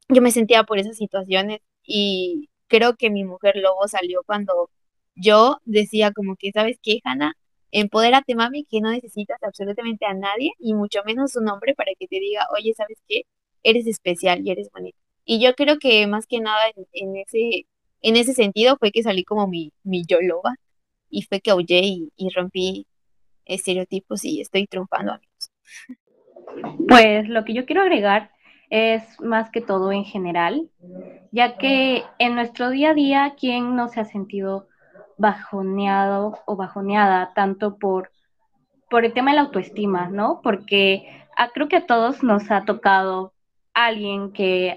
yo 0.09 0.23
me 0.23 0.31
sentía 0.31 0.63
por 0.63 0.79
esas 0.79 0.97
situaciones 0.97 1.63
y 1.85 2.49
creo 2.69 2.95
que 2.97 3.11
mi 3.11 3.25
mujer 3.25 3.57
lobo 3.57 3.89
salió 3.89 4.23
cuando 4.25 4.71
yo 5.17 5.59
decía 5.65 6.13
como 6.13 6.37
que, 6.37 6.53
¿sabes 6.53 6.79
qué, 6.81 7.01
Hanna? 7.03 7.35
Empodérate, 7.73 8.37
mami, 8.37 8.65
que 8.65 8.81
no 8.81 8.93
necesitas 8.93 9.43
absolutamente 9.43 10.07
a 10.07 10.15
nadie 10.15 10.53
y 10.61 10.75
mucho 10.75 11.01
menos 11.05 11.35
un 11.35 11.49
hombre 11.49 11.75
para 11.75 11.91
que 11.99 12.07
te 12.07 12.21
diga, 12.21 12.47
oye, 12.57 12.73
¿sabes 12.75 12.99
qué? 13.09 13.23
Eres 13.65 13.89
especial 13.89 14.47
y 14.47 14.53
eres 14.53 14.71
bonita. 14.71 14.99
Y 15.25 15.41
yo 15.41 15.57
creo 15.57 15.79
que 15.81 16.07
más 16.07 16.29
que 16.29 16.39
nada 16.39 16.61
en, 16.93 17.17
ese, 17.17 17.67
en 18.03 18.17
ese 18.17 18.33
sentido 18.33 18.77
fue 18.79 18.93
que 18.93 19.03
salí 19.03 19.25
como 19.25 19.49
mi, 19.49 19.73
mi 19.83 20.05
yo 20.07 20.21
loba 20.21 20.55
y 21.11 21.23
fue 21.23 21.41
que 21.41 21.51
aullé 21.51 21.81
y, 22.17 22.29
rompí 22.35 22.87
estereotipos 23.45 24.25
y 24.25 24.41
estoy 24.41 24.67
triunfando, 24.67 25.13
amigos. 25.13 25.51
Pues 26.89 27.29
lo 27.29 27.45
que 27.45 27.55
yo 27.55 27.67
quiero 27.67 27.83
agregar 27.83 28.31
es 28.71 29.21
más 29.21 29.51
que 29.51 29.61
todo 29.61 29.93
en 29.93 30.05
general, 30.05 30.69
ya 31.31 31.57
que 31.57 32.03
en 32.19 32.35
nuestro 32.35 32.71
día 32.71 32.91
a 32.91 32.95
día, 32.95 33.35
¿quién 33.39 33.77
no 33.77 33.89
se 33.89 34.01
ha 34.01 34.05
sentido 34.05 34.69
bajoneado 35.17 36.39
o 36.47 36.57
bajoneada 36.57 37.33
tanto 37.35 37.79
por, 37.79 38.11
por 38.91 39.05
el 39.05 39.13
tema 39.13 39.31
de 39.31 39.37
la 39.37 39.43
autoestima, 39.43 40.09
¿no? 40.09 40.41
Porque 40.43 41.07
ah, 41.37 41.51
creo 41.55 41.69
que 41.69 41.77
a 41.77 41.87
todos 41.87 42.23
nos 42.23 42.51
ha 42.51 42.65
tocado 42.65 43.33
alguien 43.73 44.33
que 44.33 44.77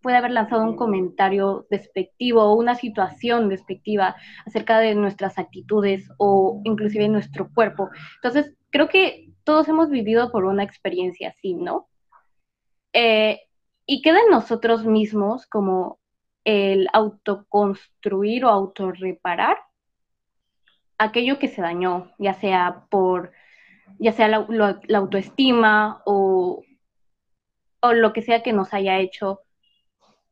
puede 0.00 0.16
haber 0.16 0.30
lanzado 0.30 0.62
un 0.62 0.76
comentario 0.76 1.66
despectivo 1.70 2.42
o 2.42 2.54
una 2.54 2.74
situación 2.74 3.48
despectiva 3.48 4.16
acerca 4.46 4.78
de 4.78 4.94
nuestras 4.94 5.38
actitudes 5.38 6.08
o 6.18 6.60
inclusive 6.64 7.08
nuestro 7.08 7.50
cuerpo. 7.52 7.90
Entonces, 8.16 8.54
creo 8.70 8.88
que 8.88 9.32
todos 9.44 9.68
hemos 9.68 9.90
vivido 9.90 10.30
por 10.30 10.44
una 10.44 10.62
experiencia 10.62 11.30
así, 11.30 11.54
¿no? 11.54 11.88
Eh, 12.92 13.40
y 13.86 14.02
queda 14.02 14.20
en 14.20 14.30
nosotros 14.30 14.84
mismos 14.84 15.46
como 15.46 15.98
el 16.44 16.88
autoconstruir 16.92 18.44
o 18.44 18.48
autorreparar 18.50 19.58
aquello 20.98 21.38
que 21.38 21.48
se 21.48 21.62
dañó, 21.62 22.12
ya 22.18 22.34
sea 22.34 22.86
por, 22.90 23.32
ya 23.98 24.12
sea 24.12 24.28
la, 24.28 24.80
la 24.86 24.98
autoestima 24.98 26.02
o, 26.04 26.62
o 27.80 27.92
lo 27.92 28.12
que 28.12 28.22
sea 28.22 28.42
que 28.42 28.52
nos 28.52 28.74
haya 28.74 28.98
hecho 28.98 29.40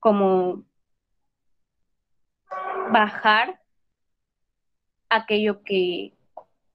como 0.07 0.63
bajar 2.93 3.61
aquello 5.11 5.65
que 5.65 6.13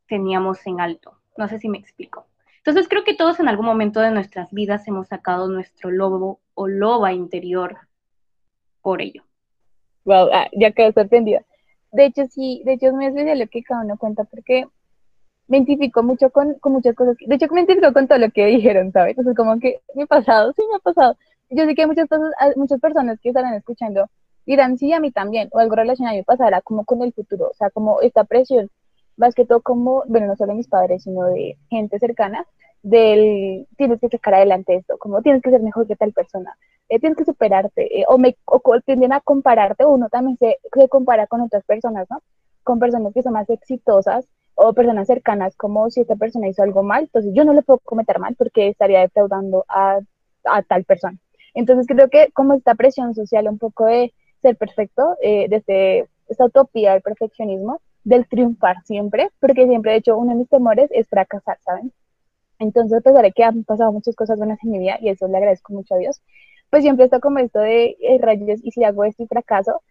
teníamos 0.05 0.67
en 0.67 0.81
alto. 0.81 1.17
No 1.37 1.47
sé 1.47 1.57
si 1.57 1.69
me 1.69 1.77
explico. 1.77 2.27
Entonces 2.57 2.89
creo 2.89 3.05
que 3.05 3.13
todos 3.13 3.39
en 3.39 3.47
algún 3.47 3.65
momento 3.65 4.01
de 4.01 4.11
nuestras 4.11 4.51
vidas 4.51 4.85
hemos 4.89 5.07
sacado 5.07 5.47
nuestro 5.47 5.91
lobo 5.91 6.41
o 6.55 6.67
loba 6.67 7.13
interior 7.13 7.77
por 8.81 9.01
ello. 9.01 9.23
Wow, 10.03 10.27
ah, 10.33 10.49
ya 10.51 10.71
quedé 10.71 10.91
sorprendida. 10.91 11.41
De 11.93 12.07
hecho, 12.07 12.25
sí, 12.27 12.61
de 12.65 12.73
hecho 12.73 12.87
es 12.87 12.93
muy 12.93 13.35
lo 13.37 13.47
que 13.47 13.63
cada 13.63 13.85
uno 13.85 13.97
cuenta 13.97 14.25
porque 14.25 14.67
me 15.47 15.55
identifico 15.55 16.03
mucho 16.03 16.31
con, 16.31 16.55
con 16.55 16.73
muchas 16.73 16.95
cosas. 16.95 17.15
De 17.25 17.35
hecho, 17.35 17.47
me 17.47 17.61
identifico 17.61 17.93
con 17.93 18.09
todo 18.09 18.17
lo 18.17 18.29
que 18.31 18.45
dijeron, 18.47 18.91
¿sabes? 18.91 19.11
Entonces, 19.11 19.37
como 19.37 19.57
que 19.57 19.79
me 19.95 20.03
ha 20.03 20.07
pasado, 20.07 20.51
sí 20.51 20.63
me 20.69 20.75
ha 20.75 20.79
pasado. 20.79 21.15
Yo 21.51 21.65
sé 21.65 21.75
que 21.75 21.85
muchas, 21.85 22.07
cosas, 22.07 22.31
muchas 22.55 22.79
personas 22.79 23.19
que 23.21 23.29
estarán 23.29 23.53
escuchando 23.53 24.07
dirán, 24.45 24.77
sí, 24.77 24.93
a 24.93 24.99
mí 24.99 25.11
también, 25.11 25.49
o 25.51 25.59
algo 25.59 25.75
relacionado 25.75 26.15
a 26.15 26.17
mí 26.17 26.23
pasará 26.23 26.61
como 26.61 26.85
con 26.85 27.01
el 27.03 27.13
futuro, 27.13 27.49
o 27.49 27.53
sea, 27.53 27.69
como 27.69 28.01
esta 28.01 28.23
presión 28.23 28.69
más 29.17 29.35
que 29.35 29.45
todo 29.45 29.61
como, 29.61 30.03
bueno, 30.07 30.27
no 30.27 30.35
solo 30.35 30.53
mis 30.55 30.67
padres, 30.67 31.03
sino 31.03 31.25
de 31.25 31.57
gente 31.69 31.99
cercana, 31.99 32.45
del 32.81 33.67
tienes 33.77 33.99
que 33.99 34.09
sacar 34.09 34.35
adelante 34.35 34.75
esto, 34.75 34.97
como 34.97 35.21
tienes 35.21 35.41
que 35.43 35.51
ser 35.51 35.61
mejor 35.61 35.87
que 35.87 35.95
tal 35.95 36.13
persona, 36.13 36.57
eh, 36.89 36.99
tienes 36.99 37.17
que 37.17 37.25
superarte, 37.25 37.99
eh, 37.99 38.05
o, 38.07 38.17
me, 38.17 38.35
o 38.45 38.61
tienden 38.85 39.13
a 39.13 39.21
compararte, 39.21 39.85
uno 39.85 40.09
también 40.09 40.37
se, 40.37 40.57
se 40.73 40.89
compara 40.89 41.27
con 41.27 41.41
otras 41.41 41.63
personas, 41.65 42.07
¿no? 42.09 42.21
Con 42.63 42.79
personas 42.79 43.13
que 43.13 43.21
son 43.23 43.33
más 43.33 43.49
exitosas 43.49 44.25
o 44.55 44.73
personas 44.73 45.07
cercanas, 45.07 45.55
como 45.55 45.89
si 45.89 46.01
esta 46.01 46.15
persona 46.15 46.47
hizo 46.47 46.63
algo 46.63 46.81
mal, 46.81 47.03
entonces 47.03 47.31
yo 47.35 47.43
no 47.43 47.53
le 47.53 47.61
puedo 47.61 47.79
cometer 47.79 48.19
mal 48.19 48.35
porque 48.37 48.69
estaría 48.69 49.01
defraudando 49.01 49.65
a, 49.67 49.99
a 50.45 50.61
tal 50.63 50.83
persona. 50.85 51.17
Entonces 51.53 51.87
creo 51.87 52.09
que 52.09 52.31
como 52.33 52.53
esta 52.53 52.75
presión 52.75 53.13
social 53.15 53.47
un 53.47 53.57
poco 53.57 53.85
de 53.85 54.13
ser 54.41 54.57
perfecto, 54.57 55.17
eh, 55.21 55.47
desde 55.49 56.07
esta 56.27 56.45
utopía 56.45 56.93
del 56.93 57.01
perfeccionismo, 57.01 57.81
del 58.03 58.27
triunfar 58.27 58.77
siempre, 58.85 59.29
porque 59.39 59.67
siempre, 59.67 59.91
de 59.91 59.97
hecho, 59.97 60.17
uno 60.17 60.31
de 60.31 60.37
mis 60.37 60.49
temores 60.49 60.89
es 60.91 61.07
fracasar, 61.07 61.59
¿saben? 61.61 61.93
Entonces, 62.59 62.99
a 62.99 63.01
pesar 63.01 63.23
de 63.23 63.31
que 63.31 63.43
han 63.43 63.63
pasado 63.63 63.91
muchas 63.91 64.15
cosas 64.15 64.37
buenas 64.37 64.59
en 64.63 64.71
mi 64.71 64.79
vida, 64.79 64.97
y 65.01 65.09
eso 65.09 65.27
le 65.27 65.37
agradezco 65.37 65.73
mucho 65.73 65.95
a 65.95 65.97
Dios, 65.97 66.21
pues 66.69 66.83
siempre 66.83 67.05
está 67.05 67.19
como 67.19 67.39
esto 67.39 67.59
de 67.59 67.97
eh, 68.01 68.17
rayos, 68.21 68.61
y 68.63 68.71
si 68.71 68.83
hago 68.83 69.03
esto 69.03 69.23
y 69.23 69.27
fracaso, 69.27 69.81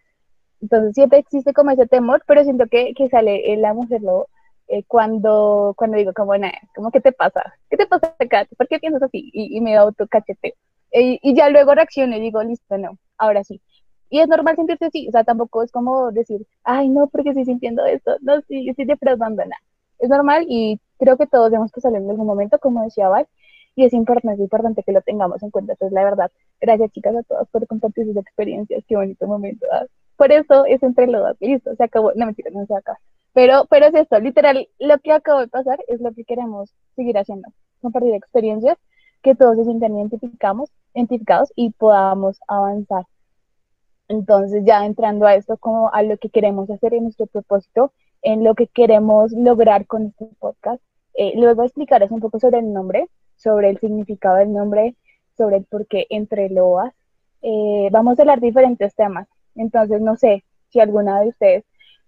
entonces 0.61 0.93
siempre 0.93 1.19
existe 1.19 1.53
como 1.53 1.71
ese 1.71 1.87
temor, 1.87 2.23
pero 2.27 2.43
siento 2.43 2.67
que, 2.67 2.93
que 2.93 3.09
sale 3.09 3.55
la 3.57 3.73
mujer 3.73 4.01
lobo 4.01 4.29
eh, 4.67 4.83
cuando, 4.87 5.73
cuando 5.77 5.97
digo 5.97 6.13
como, 6.13 6.37
nah, 6.37 6.51
como, 6.75 6.91
¿qué 6.91 7.01
te 7.01 7.11
pasa? 7.11 7.53
¿Qué 7.69 7.77
te 7.77 7.87
pasa 7.87 8.15
acá? 8.19 8.47
¿Por 8.57 8.67
qué 8.67 8.79
piensas 8.79 9.03
así? 9.03 9.29
Y, 9.33 9.57
y 9.57 9.61
me 9.61 9.75
autocacheteo. 9.75 10.53
Y, 10.93 11.19
y 11.21 11.35
ya 11.35 11.49
luego 11.49 11.73
reacciono 11.73 12.15
y 12.15 12.19
digo, 12.19 12.43
listo, 12.43 12.77
no, 12.77 12.97
ahora 13.17 13.43
sí. 13.43 13.61
Y 14.09 14.19
es 14.19 14.27
normal 14.27 14.57
sentirse 14.57 14.85
así, 14.85 15.07
o 15.07 15.11
sea, 15.11 15.23
tampoco 15.23 15.63
es 15.63 15.71
como 15.71 16.11
decir, 16.11 16.45
ay, 16.63 16.89
no, 16.89 17.07
porque 17.07 17.29
estoy 17.29 17.45
sintiendo 17.45 17.85
esto, 17.85 18.17
no, 18.21 18.41
sí, 18.41 18.67
estoy 18.69 18.85
defraudando, 18.85 19.43
nada. 19.43 19.61
Es 19.99 20.09
normal 20.09 20.45
y 20.49 20.79
creo 20.99 21.17
que 21.17 21.27
todos 21.27 21.49
tenemos 21.49 21.71
que 21.71 21.79
salir 21.81 21.99
en 22.01 22.09
algún 22.09 22.27
momento, 22.27 22.59
como 22.59 22.83
decía 22.83 23.07
Val, 23.07 23.27
y 23.75 23.85
es 23.85 23.93
importante, 23.93 24.35
es 24.35 24.39
importante 24.41 24.83
que 24.83 24.91
lo 24.91 25.01
tengamos 25.01 25.41
en 25.43 25.49
cuenta. 25.49 25.73
Entonces, 25.73 25.93
la 25.93 26.03
verdad, 26.03 26.31
gracias 26.59 26.91
chicas 26.91 27.15
a 27.15 27.23
todas 27.23 27.47
por 27.49 27.65
compartir 27.67 28.05
sus 28.05 28.17
experiencias, 28.17 28.83
qué 28.87 28.95
bonito 28.97 29.27
momento. 29.27 29.65
¿verdad? 29.71 29.87
Por 30.17 30.31
eso 30.31 30.65
es 30.65 30.83
entre 30.83 31.07
los 31.07 31.21
dos, 31.21 31.37
listo, 31.39 31.73
se 31.75 31.83
acabó, 31.83 32.11
no 32.15 32.25
mentira, 32.25 32.51
no 32.51 32.65
se 32.65 32.75
acaba. 32.75 32.99
Pero, 33.33 33.65
pero 33.69 33.85
es 33.85 33.93
esto, 33.93 34.19
literal, 34.19 34.67
lo 34.77 34.99
que 34.99 35.13
acabo 35.13 35.39
de 35.39 35.47
pasar 35.47 35.79
es 35.87 36.01
lo 36.01 36.11
que 36.11 36.25
queremos 36.25 36.73
seguir 36.97 37.17
haciendo, 37.17 37.47
compartir 37.81 38.13
experiencias 38.13 38.77
que 39.21 39.35
todos 39.35 39.57
se 39.57 39.65
sientan 39.65 39.95
identificamos, 39.95 40.69
identificados 40.93 41.51
y 41.55 41.71
podamos 41.71 42.39
avanzar. 42.47 43.05
Entonces, 44.07 44.63
ya 44.65 44.85
entrando 44.85 45.25
a 45.25 45.35
esto, 45.35 45.57
como 45.57 45.93
a 45.93 46.03
lo 46.03 46.17
que 46.17 46.29
queremos 46.29 46.69
hacer 46.69 46.93
en 46.93 47.03
nuestro 47.03 47.27
propósito, 47.27 47.93
en 48.21 48.43
lo 48.43 48.55
que 48.55 48.67
queremos 48.67 49.31
lograr 49.31 49.87
con 49.87 50.07
este 50.07 50.27
podcast, 50.39 50.81
eh, 51.13 51.33
luego 51.35 51.63
explicarles 51.63 52.11
un 52.11 52.19
poco 52.19 52.39
sobre 52.39 52.59
el 52.59 52.73
nombre, 52.73 53.07
sobre 53.35 53.69
el 53.69 53.79
significado 53.79 54.35
del 54.37 54.51
nombre, 54.51 54.95
sobre 55.37 55.57
el 55.57 55.65
por 55.65 55.87
qué 55.87 56.07
entre 56.09 56.49
loas. 56.49 56.93
Eh, 57.41 57.89
vamos 57.91 58.19
a 58.19 58.23
hablar 58.23 58.41
diferentes 58.41 58.93
temas. 58.95 59.27
Entonces, 59.55 60.01
no 60.01 60.15
sé 60.15 60.43
si 60.69 60.79
alguna 60.79 61.21
de 61.21 61.29
ustedes 61.29 61.63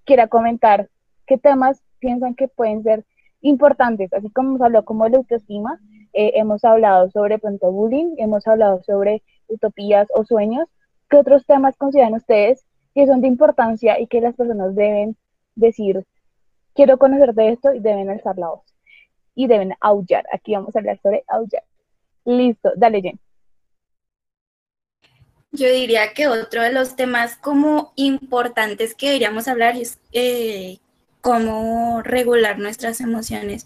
quiera 0.06 0.28
comentar 0.28 0.89
qué 1.26 1.38
temas 1.38 1.82
piensan 1.99 2.36
que 2.36 2.47
pueden 2.47 2.84
ser 2.84 3.06
importantes, 3.41 4.12
así 4.13 4.30
como 4.30 4.63
hablado 4.63 4.86
como 4.86 5.10
de 5.10 5.17
autoestima, 5.17 5.80
eh, 6.13 6.34
hemos 6.36 6.63
hablado 6.63 7.10
sobre 7.12 7.39
pronto 7.39 7.71
bullying, 7.71 8.15
hemos 8.17 8.47
hablado 8.47 8.82
sobre 8.84 9.21
utopías 9.47 10.08
o 10.13 10.23
sueños, 10.23 10.67
¿Qué 11.13 11.19
otros 11.19 11.45
temas 11.45 11.78
consideran 11.78 12.15
ustedes 12.15 12.65
que 12.95 13.06
son 13.06 13.21
de 13.21 13.28
importancia 13.28 13.99
y 13.99 14.08
que 14.08 14.19
las 14.19 14.36
personas 14.36 14.73
deben 14.73 15.15
decir, 15.54 16.04
quiero 16.73 16.97
conocer 16.97 17.36
de 17.36 17.49
esto 17.49 17.71
y 17.71 17.80
deben 17.80 18.10
alzar 18.10 18.36
la 18.39 18.47
voz? 18.47 18.63
Y 19.36 19.45
deben 19.45 19.76
aullar. 19.80 20.26
Aquí 20.34 20.56
vamos 20.56 20.76
a 20.76 20.80
hablar 20.80 20.99
sobre 21.04 21.23
aullar. 21.28 21.63
Listo, 22.26 22.71
dale, 22.76 23.04
Jen. 23.04 23.19
Yo 25.52 25.71
diría 25.71 26.13
que 26.15 26.28
otro 26.28 26.63
de 26.63 26.71
los 26.71 26.95
temas 26.95 27.36
como 27.36 27.93
importantes 27.95 28.95
que 28.95 29.10
deberíamos 29.10 29.47
hablar 29.47 29.78
es 29.78 29.99
eh, 30.13 30.80
cómo 31.23 32.01
regular 32.03 32.59
nuestras 32.59 32.99
emociones, 32.99 33.65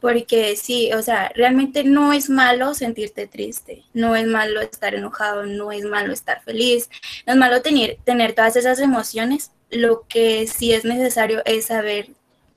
porque 0.00 0.56
sí, 0.56 0.90
o 0.94 1.02
sea, 1.02 1.30
realmente 1.34 1.84
no 1.84 2.14
es 2.14 2.30
malo 2.30 2.72
sentirte 2.72 3.26
triste, 3.26 3.84
no 3.92 4.16
es 4.16 4.26
malo 4.26 4.62
estar 4.62 4.94
enojado, 4.94 5.44
no 5.44 5.70
es 5.70 5.84
malo 5.84 6.14
estar 6.14 6.42
feliz, 6.44 6.88
no 7.26 7.34
es 7.34 7.38
malo 7.38 7.60
tener, 7.60 7.98
tener 8.04 8.32
todas 8.32 8.56
esas 8.56 8.78
emociones, 8.78 9.52
lo 9.70 10.06
que 10.08 10.46
sí 10.46 10.72
es 10.72 10.86
necesario 10.86 11.42
es 11.44 11.66
saber 11.66 12.08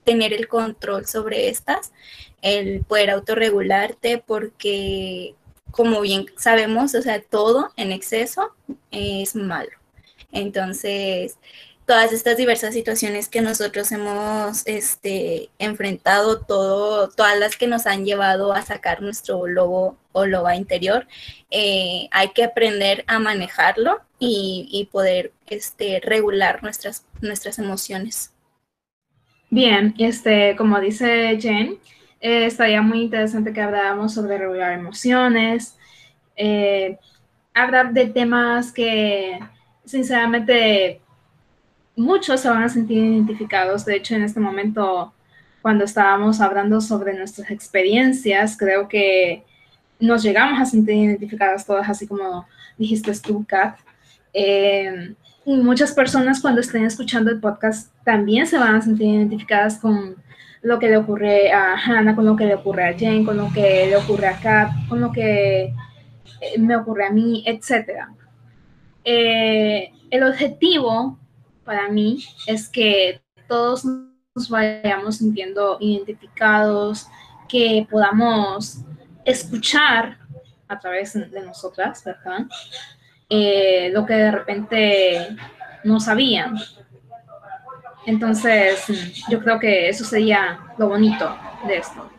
tener 0.06 0.32
el 0.32 0.48
control 0.48 1.06
sobre 1.08 1.50
estas, 1.50 1.92
el 2.42 2.86
poder 2.86 3.10
autorregularte, 3.10 4.24
porque 4.26 5.36
como 5.72 6.00
bien 6.00 6.28
sabemos, 6.38 6.96
o 6.96 7.02
sea, 7.02 7.22
todo 7.22 7.72
en 7.76 7.92
exceso 7.92 8.56
es 8.92 9.36
malo. 9.36 9.72
Entonces, 10.32 11.38
todas 11.88 12.12
estas 12.12 12.36
diversas 12.36 12.74
situaciones 12.74 13.30
que 13.30 13.42
nosotros 13.42 13.94
hemos 13.94 14.68
este, 14.68 15.50
enfrentado, 15.58 16.42
todo, 16.42 17.08
todas 17.08 17.40
las 17.40 17.56
que 17.56 17.66
nos 17.66 17.88
han 17.88 18.04
llevado 18.04 18.52
a 18.52 18.62
sacar 18.62 19.02
nuestro 19.02 19.48
lobo 19.48 19.98
o 20.12 20.26
loba 20.26 20.58
interior, 20.58 21.08
eh, 21.50 22.10
hay 22.12 22.32
que 22.34 22.44
aprender 22.44 23.06
a 23.08 23.20
manejarlo 23.20 24.02
y, 24.20 24.90
poder 24.92 25.32
este, 25.48 26.02
regular 26.04 26.62
nuestras, 26.62 27.06
nuestras 27.22 27.58
emociones. 27.58 28.34
Bien, 29.50 29.96
este, 29.98 30.58
como 30.58 30.82
dice 30.82 31.40
Jen, 31.40 31.80
eh, 32.20 32.48
estaría 32.48 32.82
muy 32.82 33.04
interesante 33.04 33.54
que 33.54 33.62
habláramos 33.62 34.14
sobre 34.14 34.38
regular 34.38 34.74
emociones, 34.74 35.78
eh, 36.36 36.98
hablar 37.54 37.94
de 37.94 38.08
temas 38.08 38.74
que 38.74 39.40
sinceramente 39.86 41.00
muchos 41.98 42.40
se 42.40 42.50
van 42.50 42.64
a 42.64 42.70
sentir 42.70 43.04
identificados. 43.04 43.84
De 43.84 43.98
hecho, 43.98 44.16
en 44.16 44.24
este 44.24 44.40
momento, 44.40 45.14
cuando 45.62 45.84
estábamos 45.84 46.40
hablando 46.40 46.80
sobre 46.80 47.14
nuestras 47.14 47.52
experiencias, 47.52 48.56
creo 48.56 48.88
que 48.88 49.44
nos 50.00 50.24
llegamos 50.24 50.62
a 50.62 50.66
sentir 50.66 50.96
identificadas 50.96 51.66
todas, 51.66 51.90
así 51.90 52.08
como 52.08 52.46
dijiste 52.78 53.12
tú, 53.20 53.44
Kat. 53.46 53.80
Eh, 54.32 55.16
y 55.44 55.58
muchas 55.58 55.94
personas 55.94 56.40
cuando 56.40 56.62
estén 56.62 56.86
escuchando 56.86 57.32
el 57.32 57.40
podcast 57.40 57.92
también 58.04 58.46
se 58.46 58.58
van 58.58 58.76
a 58.76 58.82
sentir 58.82 59.08
identificadas 59.08 59.80
con 59.80 60.16
lo 60.62 60.78
que 60.78 60.90
le 60.90 60.98
ocurre 60.98 61.52
a 61.52 61.76
Hannah, 61.76 62.16
con 62.16 62.26
lo 62.26 62.36
que 62.36 62.46
le 62.46 62.56
ocurre 62.56 62.90
a 62.90 62.98
Jane, 62.98 63.26
con 63.26 63.38
lo 63.38 63.52
que 63.52 63.88
le 63.88 63.96
ocurre 63.96 64.28
a 64.28 64.40
Kat, 64.40 64.70
con 64.88 65.02
lo 65.02 65.12
que 65.12 65.74
eh, 66.42 66.60
me 66.60 66.76
ocurre 66.76 67.06
a 67.06 67.10
mí, 67.10 67.44
etc. 67.48 68.08
Eh, 69.04 69.92
el 70.12 70.24
objetivo 70.24 71.18
para 71.68 71.90
mí 71.90 72.24
es 72.48 72.70
que 72.70 73.22
todos 73.46 73.84
nos 73.84 74.50
vayamos 74.50 75.18
sintiendo 75.18 75.78
identificados, 75.82 77.08
que 77.50 77.86
podamos 77.92 78.80
escuchar 79.26 80.18
a 80.70 80.80
través 80.80 81.14
de 81.14 81.42
nosotras, 81.42 82.04
¿verdad? 82.06 82.46
Eh, 83.30 83.90
lo 83.94 84.06
que 84.06 84.14
de 84.14 84.32
repente 84.32 85.28
no 85.84 86.00
sabían. 86.00 86.56
Entonces, 88.06 88.86
yo 89.30 89.40
creo 89.42 89.60
que 89.60 89.90
eso 89.90 90.06
sería 90.06 90.60
lo 90.78 90.88
bonito 90.88 91.38
de 91.68 91.78
esto. 91.80 92.10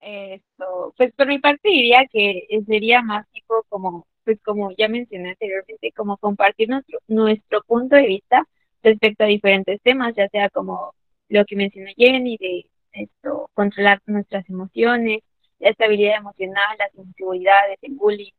Esto, 0.00 0.92
pues 0.98 1.14
por 1.14 1.26
mi 1.26 1.38
parte 1.38 1.70
diría 1.70 2.06
que 2.12 2.46
sería 2.66 3.00
más 3.00 3.26
tipo 3.30 3.64
como 3.70 4.06
pues 4.28 4.40
como 4.44 4.72
ya 4.76 4.88
mencioné 4.88 5.30
anteriormente, 5.30 5.90
como 5.92 6.18
compartir 6.18 6.68
nuestro, 6.68 6.98
nuestro 7.08 7.62
punto 7.62 7.96
de 7.96 8.06
vista 8.06 8.46
respecto 8.82 9.24
a 9.24 9.26
diferentes 9.26 9.80
temas, 9.80 10.14
ya 10.14 10.28
sea 10.28 10.50
como 10.50 10.94
lo 11.30 11.46
que 11.46 11.56
mencionó 11.56 11.90
Jenny, 11.96 12.36
de 12.36 12.66
esto, 12.92 13.50
controlar 13.54 14.02
nuestras 14.04 14.46
emociones, 14.50 15.20
la 15.60 15.70
estabilidad 15.70 16.18
emocional, 16.18 16.76
las 16.78 16.94
inseguridades, 16.94 17.78
el 17.80 17.94
bullying. 17.94 18.32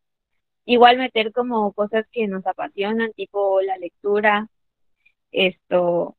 Igual 0.65 0.97
meter 0.99 1.32
como 1.34 1.73
cosas 1.73 2.06
que 2.12 2.28
nos 2.28 2.45
apasionan, 2.45 3.12
tipo 3.13 3.60
la 3.62 3.78
lectura, 3.78 4.47
esto, 5.32 6.15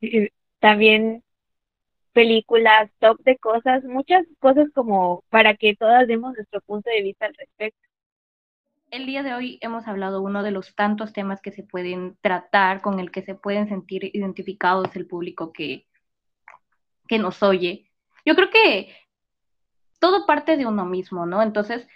también 0.58 1.22
películas, 2.12 2.90
top 2.98 3.20
de 3.20 3.38
cosas, 3.38 3.84
muchas 3.84 4.26
cosas 4.40 4.66
como 4.74 5.22
para 5.30 5.54
que 5.54 5.76
todas 5.76 6.08
demos 6.08 6.34
nuestro 6.34 6.60
punto 6.62 6.90
de 6.90 7.02
vista 7.02 7.26
al 7.26 7.34
respecto. 7.34 7.91
El 8.92 9.06
día 9.06 9.22
de 9.22 9.32
hoy 9.32 9.58
hemos 9.62 9.88
hablado 9.88 10.20
uno 10.20 10.42
de 10.42 10.50
los 10.50 10.74
tantos 10.74 11.14
temas 11.14 11.40
que 11.40 11.50
se 11.50 11.62
pueden 11.62 12.18
tratar, 12.20 12.82
con 12.82 13.00
el 13.00 13.10
que 13.10 13.22
se 13.22 13.34
pueden 13.34 13.66
sentir 13.66 14.04
identificados 14.14 14.94
el 14.94 15.06
público 15.06 15.50
que, 15.50 15.86
que 17.08 17.18
nos 17.18 17.42
oye. 17.42 17.90
Yo 18.26 18.34
creo 18.34 18.50
que 18.50 18.94
todo 19.98 20.26
parte 20.26 20.58
de 20.58 20.66
uno 20.66 20.84
mismo, 20.84 21.24
¿no? 21.24 21.42
Entonces, 21.42 21.88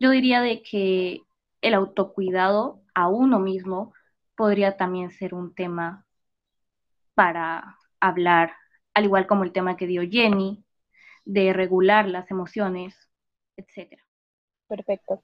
yo 0.00 0.10
diría 0.10 0.40
de 0.40 0.64
que 0.64 1.20
el 1.60 1.74
autocuidado 1.74 2.82
a 2.92 3.06
uno 3.06 3.38
mismo 3.38 3.94
podría 4.34 4.76
también 4.76 5.12
ser 5.12 5.34
un 5.34 5.54
tema 5.54 6.04
para 7.14 7.78
hablar, 8.00 8.52
al 8.94 9.04
igual 9.04 9.28
como 9.28 9.44
el 9.44 9.52
tema 9.52 9.76
que 9.76 9.86
dio 9.86 10.02
Jenny, 10.02 10.64
de 11.24 11.52
regular 11.52 12.08
las 12.08 12.28
emociones, 12.32 12.96
etc. 13.56 14.02
Perfecto. 14.66 15.22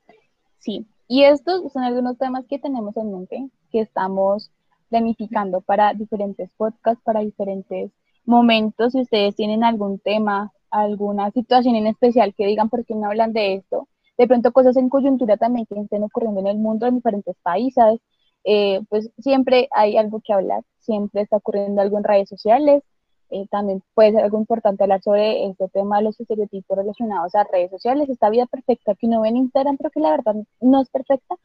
Sí, 0.61 0.87
y 1.09 1.25
estos 1.25 1.73
son 1.73 1.83
algunos 1.83 2.19
temas 2.19 2.45
que 2.47 2.59
tenemos 2.59 2.97
en 2.97 3.13
mente, 3.13 3.49
que 3.73 3.81
estamos 3.81 4.51
planificando 4.91 5.61
para 5.63 5.95
diferentes 5.95 6.51
podcasts, 6.55 7.03
para 7.03 7.21
diferentes 7.21 7.91
momentos. 8.25 8.93
Si 8.93 9.01
ustedes 9.01 9.35
tienen 9.35 9.65
algún 9.65 9.99
tema, 9.99 10.53
alguna 10.71 11.31
situación 11.31 11.77
en 11.77 11.87
especial 11.87 12.35
que 12.35 12.47
digan 12.47 12.69
por 12.69 12.85
qué 12.85 12.95
no 12.95 13.07
hablan 13.07 13.33
de 13.33 13.55
esto, 13.55 13.89
de 14.19 14.27
pronto 14.27 14.53
cosas 14.53 14.77
en 14.77 14.89
coyuntura 14.91 15.37
también 15.37 15.67
que 15.67 15.81
estén 15.81 16.03
ocurriendo 16.03 16.41
en 16.41 16.47
el 16.49 16.59
mundo 16.59 16.87
en 16.87 16.97
diferentes 16.97 17.37
países, 17.43 18.01
eh, 18.45 18.81
pues 18.89 19.11
siempre 19.19 19.69
hay 19.73 19.97
algo 19.97 20.21
que 20.25 20.33
hablar, 20.33 20.63
siempre 20.81 21.23
está 21.23 21.37
ocurriendo 21.37 21.81
algo 21.81 21.99
en 21.99 22.05
redes 22.05 22.29
sociales, 22.29 22.83
eh, 23.31 23.47
también 23.51 23.83
puede 23.95 24.13
ser 24.13 24.25
algo 24.25 24.39
importante 24.39 24.85
hablar 24.85 25.03
sobre 25.03 25.47
este 25.47 25.69
tema 25.69 26.01
los 26.01 26.19
estereotipos 26.19 26.77
relacionados 26.77 27.35
a 27.35 27.45
redes 27.45 27.71
sociales, 27.71 28.09
esta 28.09 28.31
vida 28.31 28.47
perfecta 28.47 28.95
que 28.95 29.07
uno 29.07 29.21
ve 29.21 29.29
en 29.29 29.37
Instagram, 29.37 29.77
pero 29.77 29.91
que 29.91 30.01
la 30.01 30.11
verdad 30.11 30.35
no 30.61 30.81
es 30.81 30.89
perfecta, 30.91 31.37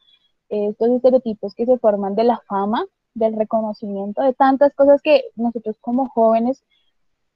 estos 0.48 0.88
estereotipos 0.88 1.54
que 1.54 1.66
se 1.66 1.78
forman 1.78 2.14
de 2.14 2.24
la 2.24 2.40
fama, 2.48 2.84
del 3.14 3.36
reconocimiento, 3.36 4.22
de 4.22 4.34
tantas 4.34 4.74
cosas 4.74 5.02
que 5.02 5.24
nosotros 5.36 5.76
como 5.80 6.08
jóvenes 6.08 6.62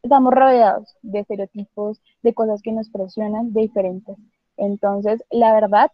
estamos 0.02 0.32
rodeados 0.32 0.96
de 1.02 1.20
estereotipos, 1.20 2.00
de 2.22 2.34
cosas 2.34 2.62
que 2.62 2.72
nos 2.72 2.88
presionan, 2.90 3.52
de 3.52 3.62
diferentes. 3.62 4.16
Entonces, 4.56 5.22
la 5.30 5.52
verdad, 5.52 5.90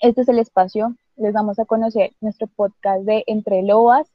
este 0.00 0.22
es 0.22 0.28
el 0.28 0.38
espacio, 0.38 0.94
les 1.16 1.32
vamos 1.32 1.58
a 1.58 1.64
conocer 1.64 2.12
nuestro 2.20 2.46
podcast 2.48 3.04
de 3.04 3.24
Entre 3.26 3.62
Lobas, 3.62 4.08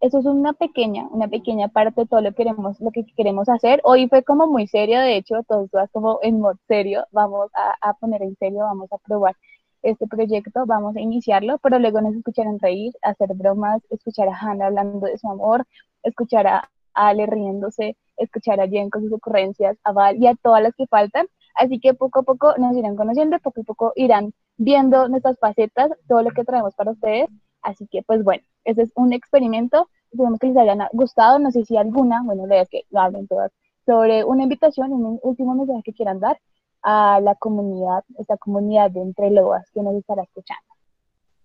eso 0.00 0.18
es 0.18 0.26
una 0.26 0.52
pequeña, 0.52 1.06
una 1.10 1.28
pequeña 1.28 1.68
parte 1.68 2.02
de 2.02 2.06
todo 2.06 2.20
lo 2.20 2.30
que 2.30 2.36
queremos, 2.36 2.80
lo 2.80 2.90
que 2.90 3.04
queremos 3.16 3.48
hacer. 3.48 3.80
Hoy 3.84 4.08
fue 4.08 4.22
como 4.22 4.46
muy 4.46 4.66
serio, 4.66 5.00
de 5.00 5.16
hecho, 5.16 5.42
todos 5.48 5.70
como 5.92 6.18
en 6.22 6.40
modo 6.40 6.58
serio, 6.68 7.06
vamos 7.12 7.50
a, 7.80 7.94
poner 7.94 8.22
en 8.22 8.36
serio, 8.36 8.60
vamos 8.60 8.92
a 8.92 8.98
probar 8.98 9.36
este 9.82 10.06
proyecto, 10.06 10.66
vamos 10.66 10.96
a 10.96 11.00
iniciarlo, 11.00 11.58
pero 11.58 11.78
luego 11.78 12.00
nos 12.00 12.14
escucharán 12.14 12.58
reír, 12.58 12.92
hacer 13.02 13.34
bromas, 13.34 13.82
escuchar 13.90 14.28
a 14.28 14.36
Hannah 14.36 14.66
hablando 14.66 15.06
de 15.06 15.18
su 15.18 15.30
amor, 15.30 15.66
escuchar 16.02 16.46
a 16.46 16.70
Ale 16.94 17.26
riéndose, 17.26 17.96
escuchar 18.16 18.60
a 18.60 18.68
Jen 18.68 18.90
con 18.90 19.02
sus 19.02 19.12
ocurrencias, 19.12 19.76
a 19.84 19.92
Val 19.92 20.16
y 20.22 20.26
a 20.26 20.34
todas 20.34 20.62
las 20.62 20.74
que 20.74 20.86
faltan. 20.86 21.26
Así 21.54 21.80
que 21.80 21.94
poco 21.94 22.20
a 22.20 22.22
poco 22.22 22.54
nos 22.58 22.76
irán 22.76 22.96
conociendo, 22.96 23.38
poco 23.38 23.62
a 23.62 23.64
poco 23.64 23.92
irán 23.96 24.32
viendo 24.56 25.08
nuestras 25.08 25.38
facetas, 25.38 25.90
todo 26.08 26.22
lo 26.22 26.30
que 26.30 26.44
traemos 26.44 26.74
para 26.74 26.92
ustedes. 26.92 27.28
Así 27.66 27.86
que, 27.88 28.02
pues 28.04 28.22
bueno, 28.22 28.44
ese 28.64 28.82
es 28.82 28.92
un 28.94 29.12
experimento. 29.12 29.88
Esperemos 30.12 30.38
que 30.38 30.46
les 30.46 30.56
haya 30.56 30.88
gustado. 30.92 31.40
No 31.40 31.50
sé 31.50 31.64
si 31.64 31.76
alguna, 31.76 32.22
bueno, 32.22 32.46
la 32.46 32.64
que 32.64 32.84
lo 32.90 33.00
hablen 33.00 33.26
todas, 33.26 33.50
sobre 33.84 34.22
una 34.24 34.44
invitación, 34.44 34.92
un 34.92 35.18
último 35.20 35.54
mensaje 35.56 35.82
que 35.84 35.92
quieran 35.92 36.20
dar 36.20 36.38
a 36.82 37.20
la 37.20 37.34
comunidad, 37.34 38.04
esta 38.18 38.36
comunidad 38.36 38.92
de 38.92 39.00
Entre 39.00 39.30
Lobas 39.30 39.68
que 39.72 39.82
nos 39.82 39.96
estará 39.96 40.22
escuchando. 40.22 40.62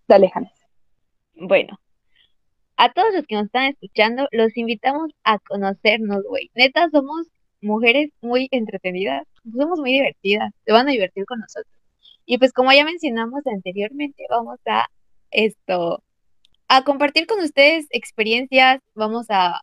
Dale, 0.07 0.31
Hannes. 0.31 0.53
Bueno, 1.33 1.79
a 2.77 2.93
todos 2.93 3.15
los 3.15 3.25
que 3.25 3.35
nos 3.35 3.45
están 3.45 3.65
escuchando, 3.65 4.27
los 4.31 4.55
invitamos 4.55 5.11
a 5.23 5.39
conocernos, 5.39 6.23
güey. 6.29 6.51
Neta, 6.53 6.87
somos 6.91 7.27
mujeres 7.61 8.11
muy 8.21 8.47
entretenidas, 8.51 9.25
somos 9.57 9.79
muy 9.79 9.93
divertidas, 9.93 10.53
se 10.65 10.71
van 10.71 10.87
a 10.87 10.91
divertir 10.91 11.25
con 11.25 11.39
nosotros. 11.39 11.73
Y 12.27 12.37
pues 12.37 12.53
como 12.53 12.71
ya 12.73 12.85
mencionamos 12.85 13.41
anteriormente, 13.47 14.25
vamos 14.29 14.59
a 14.67 14.87
esto, 15.31 16.03
a 16.73 16.85
compartir 16.85 17.27
con 17.27 17.41
ustedes 17.41 17.87
experiencias, 17.89 18.79
vamos 18.93 19.25
a, 19.27 19.61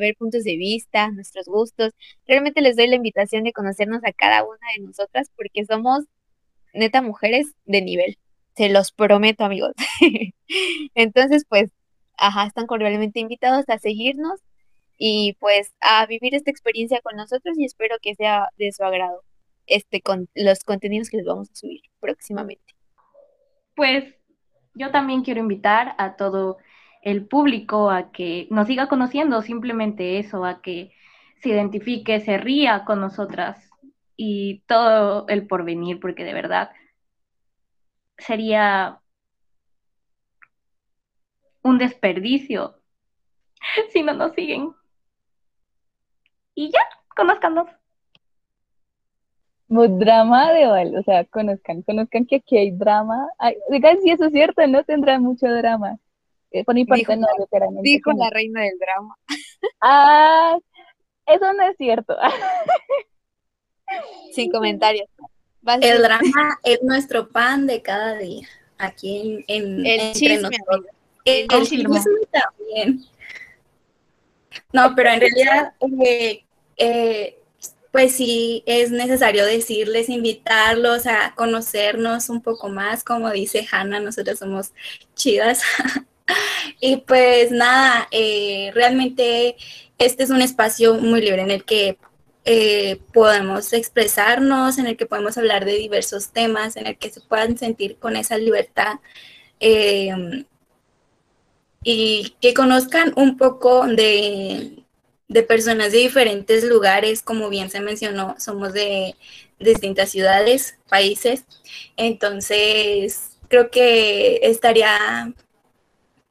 ver 0.00 0.16
puntos 0.16 0.42
de 0.42 0.56
vista, 0.56 1.10
nuestros 1.10 1.46
gustos. 1.46 1.92
Realmente 2.26 2.60
les 2.60 2.76
doy 2.76 2.88
la 2.88 2.96
invitación 2.96 3.44
de 3.44 3.52
conocernos 3.52 4.02
a 4.04 4.12
cada 4.12 4.42
una 4.44 4.58
de 4.76 4.82
nosotras 4.84 5.30
porque 5.36 5.64
somos 5.64 6.04
neta 6.74 7.02
mujeres 7.02 7.54
de 7.66 7.82
nivel. 7.82 8.18
Se 8.56 8.68
los 8.68 8.90
prometo, 8.90 9.44
amigos. 9.44 9.74
Entonces, 10.94 11.44
pues, 11.48 11.70
ajá, 12.16 12.46
están 12.46 12.66
cordialmente 12.66 13.20
invitados 13.20 13.64
a 13.68 13.78
seguirnos 13.78 14.40
y 14.98 15.36
pues 15.38 15.72
a 15.80 16.04
vivir 16.06 16.34
esta 16.34 16.50
experiencia 16.50 17.00
con 17.00 17.16
nosotros 17.16 17.56
y 17.58 17.64
espero 17.64 17.96
que 18.02 18.16
sea 18.16 18.48
de 18.58 18.72
su 18.72 18.82
agrado 18.82 19.22
este 19.66 20.02
con 20.02 20.28
los 20.34 20.64
contenidos 20.64 21.10
que 21.10 21.18
les 21.18 21.26
vamos 21.26 21.48
a 21.50 21.54
subir 21.54 21.82
próximamente. 22.00 22.74
Pues 23.76 24.14
yo 24.74 24.90
también 24.90 25.22
quiero 25.22 25.40
invitar 25.40 25.94
a 25.98 26.16
todo 26.16 26.58
el 27.02 27.26
público 27.26 27.90
a 27.90 28.12
que 28.12 28.46
nos 28.50 28.66
siga 28.66 28.88
conociendo, 28.88 29.42
simplemente 29.42 30.18
eso, 30.18 30.44
a 30.44 30.60
que 30.62 30.92
se 31.42 31.50
identifique, 31.50 32.20
se 32.20 32.38
ría 32.38 32.84
con 32.84 33.00
nosotras 33.00 33.70
y 34.16 34.60
todo 34.66 35.26
el 35.28 35.46
porvenir, 35.46 35.98
porque 36.00 36.24
de 36.24 36.34
verdad 36.34 36.70
sería 38.18 39.00
un 41.62 41.78
desperdicio 41.78 42.80
si 43.92 44.02
no 44.02 44.14
nos 44.14 44.34
siguen. 44.34 44.74
Y 46.54 46.70
ya, 46.70 46.80
conozcanos. 47.16 47.79
Drama 49.70 50.52
de 50.52 50.66
Val, 50.66 50.96
o 50.98 51.02
sea, 51.04 51.24
conozcan, 51.26 51.82
conozcan 51.82 52.26
que 52.26 52.36
aquí 52.36 52.58
hay 52.58 52.70
drama. 52.72 53.28
Ay, 53.38 53.56
digan 53.70 54.00
si 54.02 54.10
eso 54.10 54.24
es 54.26 54.32
cierto, 54.32 54.66
no 54.66 54.82
tendrá 54.84 55.18
mucho 55.20 55.46
drama. 55.46 55.96
Eh, 56.50 56.64
por 56.64 56.74
mi 56.74 56.84
parte 56.84 57.00
Dijo 57.02 57.14
no, 57.16 57.26
la- 57.28 57.44
literalmente 57.44 57.88
Dijo 57.88 58.10
la 58.12 58.30
reina 58.30 58.62
del 58.62 58.76
drama. 58.80 59.14
Ah, 59.80 60.58
eso 61.26 61.52
no 61.52 61.62
es 61.68 61.76
cierto. 61.76 62.16
Sin 64.32 64.50
comentarios. 64.50 65.08
El 65.80 66.02
drama 66.02 66.58
es 66.64 66.82
nuestro 66.82 67.28
pan 67.28 67.66
de 67.66 67.82
cada 67.82 68.14
día. 68.16 68.46
Aquí 68.78 69.44
en, 69.46 69.46
en- 69.46 69.86
El 69.86 70.00
entre 70.00 70.12
chisme, 70.14 70.36
nosotros. 70.42 70.86
El, 71.24 71.46
El 71.52 71.62
chisme. 71.66 72.00
también. 72.32 73.04
No, 74.72 74.94
pero 74.96 75.10
en 75.10 75.20
realidad, 75.20 75.72
eh, 76.04 76.44
eh, 76.76 77.39
pues 77.92 78.12
sí, 78.14 78.62
es 78.66 78.90
necesario 78.92 79.44
decirles, 79.44 80.08
invitarlos 80.08 81.06
a 81.06 81.34
conocernos 81.34 82.28
un 82.28 82.40
poco 82.40 82.68
más. 82.68 83.02
Como 83.02 83.30
dice 83.30 83.66
Hannah, 83.70 84.00
nosotros 84.00 84.38
somos 84.38 84.72
chidas. 85.14 85.62
y 86.80 86.98
pues 86.98 87.50
nada, 87.50 88.06
eh, 88.12 88.70
realmente 88.74 89.56
este 89.98 90.22
es 90.22 90.30
un 90.30 90.40
espacio 90.40 90.94
muy 90.94 91.20
libre 91.20 91.42
en 91.42 91.50
el 91.50 91.64
que 91.64 91.98
eh, 92.44 93.00
podemos 93.12 93.72
expresarnos, 93.72 94.78
en 94.78 94.86
el 94.86 94.96
que 94.96 95.06
podemos 95.06 95.36
hablar 95.36 95.64
de 95.64 95.74
diversos 95.74 96.32
temas, 96.32 96.76
en 96.76 96.86
el 96.86 96.96
que 96.96 97.10
se 97.10 97.20
puedan 97.20 97.58
sentir 97.58 97.96
con 97.98 98.16
esa 98.16 98.38
libertad 98.38 99.00
eh, 99.60 100.44
y 101.82 102.36
que 102.40 102.54
conozcan 102.54 103.12
un 103.16 103.36
poco 103.36 103.86
de, 103.86 104.84
de 105.30 105.44
personas 105.44 105.92
de 105.92 105.98
diferentes 105.98 106.64
lugares, 106.64 107.22
como 107.22 107.48
bien 107.48 107.70
se 107.70 107.80
mencionó, 107.80 108.34
somos 108.38 108.72
de 108.72 109.14
distintas 109.60 110.10
ciudades, 110.10 110.76
países, 110.88 111.44
entonces 111.96 113.38
creo 113.46 113.70
que 113.70 114.40
estaría 114.42 115.32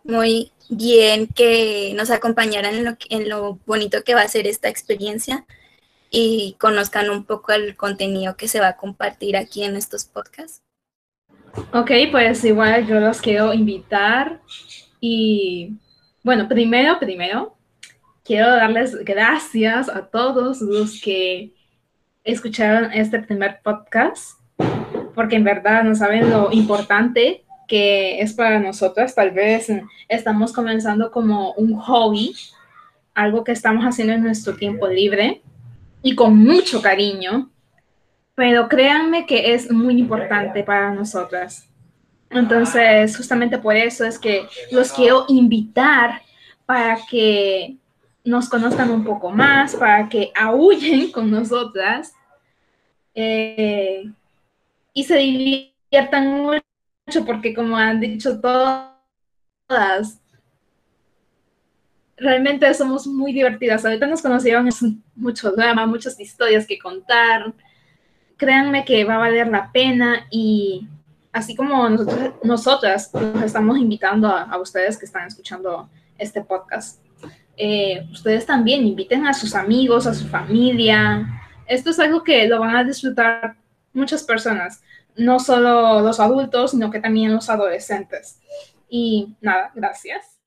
muy 0.04 0.52
bien 0.70 1.28
que 1.28 1.94
nos 1.96 2.12
acompañaran 2.12 2.76
en 2.76 2.84
lo, 2.84 2.98
en 3.10 3.30
lo 3.30 3.58
bonito 3.66 4.04
que 4.04 4.16
va 4.16 4.22
a 4.22 4.28
ser 4.28 4.48
esta 4.48 4.68
experiencia 4.68 5.46
y 6.12 6.58
conozcan 6.60 7.10
un 7.10 7.24
poco 7.24 7.54
el 7.54 7.78
contenido 7.78 8.36
que 8.36 8.50
se 8.50 8.60
va 8.60 8.68
a 8.70 8.78
compartir 8.78 9.38
aquí 9.38 9.64
en 9.64 9.78
estos 9.78 10.04
podcasts. 10.04 10.62
Ok, 11.74 11.92
pues 12.12 12.44
igual 12.44 12.86
yo 12.86 13.00
los 13.00 13.22
quiero 13.22 13.54
invitar 13.54 14.42
y 15.00 15.78
bueno, 16.22 16.50
primero, 16.50 17.00
primero, 17.00 17.56
quiero 18.30 18.48
darles 18.48 18.96
gracias 19.04 19.90
a 19.90 20.06
todos 20.06 20.62
los 20.62 21.02
que 21.02 21.52
escucharon 22.24 22.94
este 22.94 23.18
primer 23.24 23.60
podcast, 23.64 24.40
porque 25.16 25.38
en 25.38 25.44
verdad 25.44 25.84
no 25.84 25.96
saben 25.96 26.30
lo 26.30 26.52
importante 26.52 27.44
que 27.68 28.22
es 28.22 28.34
para 28.34 28.60
nosotros. 28.60 29.16
Tal 29.16 29.32
vez 29.32 29.72
estamos 30.08 30.54
comenzando 30.54 31.10
como 31.10 31.54
un 31.54 31.74
hobby, 31.74 32.36
algo 33.16 33.44
que 33.44 33.52
estamos 33.52 33.84
haciendo 33.84 34.14
en 34.14 34.22
nuestro 34.22 34.56
tiempo 34.56 34.88
libre 34.88 35.42
y 36.04 36.14
con 36.14 36.38
mucho 36.38 36.84
cariño, 36.84 37.50
pero 38.36 38.70
créanme 38.70 39.26
que 39.26 39.56
es 39.56 39.72
muy 39.72 40.00
importante 40.00 40.64
para 40.64 40.94
nosotras. 40.94 41.68
Entonces, 42.30 43.18
justamente 43.18 43.58
por 43.58 43.76
eso 43.76 44.06
es 44.06 44.20
que 44.20 44.48
los 44.70 44.92
quiero 44.92 45.26
invitar 45.30 46.22
para 46.68 47.00
que 47.10 47.80
nos 48.24 48.50
conozcan 48.50 48.92
un 48.92 49.04
poco 49.04 49.32
más, 49.32 49.76
para 49.76 50.08
que 50.10 50.32
aúllen 50.36 51.12
con 51.12 51.32
nosotras 51.32 52.14
eh, 53.16 54.12
y 54.94 55.04
se 55.04 55.18
diviertan 55.18 56.42
mucho, 56.42 57.26
porque 57.26 57.54
como 57.54 57.76
han 57.76 58.00
dicho 58.00 58.40
todas, 58.40 60.22
realmente 62.18 62.72
somos 62.74 63.08
muy 63.08 63.34
divertidas. 63.34 63.86
Ahorita 63.86 64.08
nos 64.08 64.22
conocieron, 64.22 64.70
mucho 65.16 65.52
drama, 65.52 65.86
muchas 65.86 66.20
historias 66.20 66.68
que 66.68 66.80
contar. 66.80 67.54
Créanme 68.38 68.86
que 68.86 69.04
va 69.04 69.16
a 69.16 69.20
valer 69.20 69.48
la 69.48 69.72
pena 69.72 70.28
y 70.30 70.88
así 71.32 71.56
como 71.56 71.88
nosotros, 71.90 72.34
nosotras 72.44 73.12
los 73.14 73.44
estamos 73.44 73.78
invitando 73.78 74.28
a 74.28 74.58
ustedes 74.60 74.98
que 74.98 75.06
están 75.06 75.28
escuchando 75.28 75.90
este 76.18 76.42
podcast, 76.42 77.02
eh, 77.62 78.08
ustedes 78.10 78.46
también 78.46 78.88
inviten 78.88 79.28
a 79.28 79.34
sus 79.34 79.54
amigos, 79.54 80.08
a 80.08 80.14
su 80.14 80.26
familia. 80.28 81.28
Esto 81.68 81.90
es 81.90 82.00
algo 82.00 82.24
que 82.24 82.48
lo 82.48 82.62
van 82.62 82.76
a 82.78 82.86
disfrutar 82.86 83.58
muchas 83.92 84.24
personas, 84.24 84.82
no 85.18 85.42
solo 85.42 86.00
los 86.00 86.22
adultos, 86.22 86.72
sino 86.72 86.90
que 86.90 87.02
también 87.02 87.34
los 87.34 87.50
adolescentes. 87.50 88.40
Y 88.90 89.36
nada, 89.42 89.72
gracias. 89.76 90.38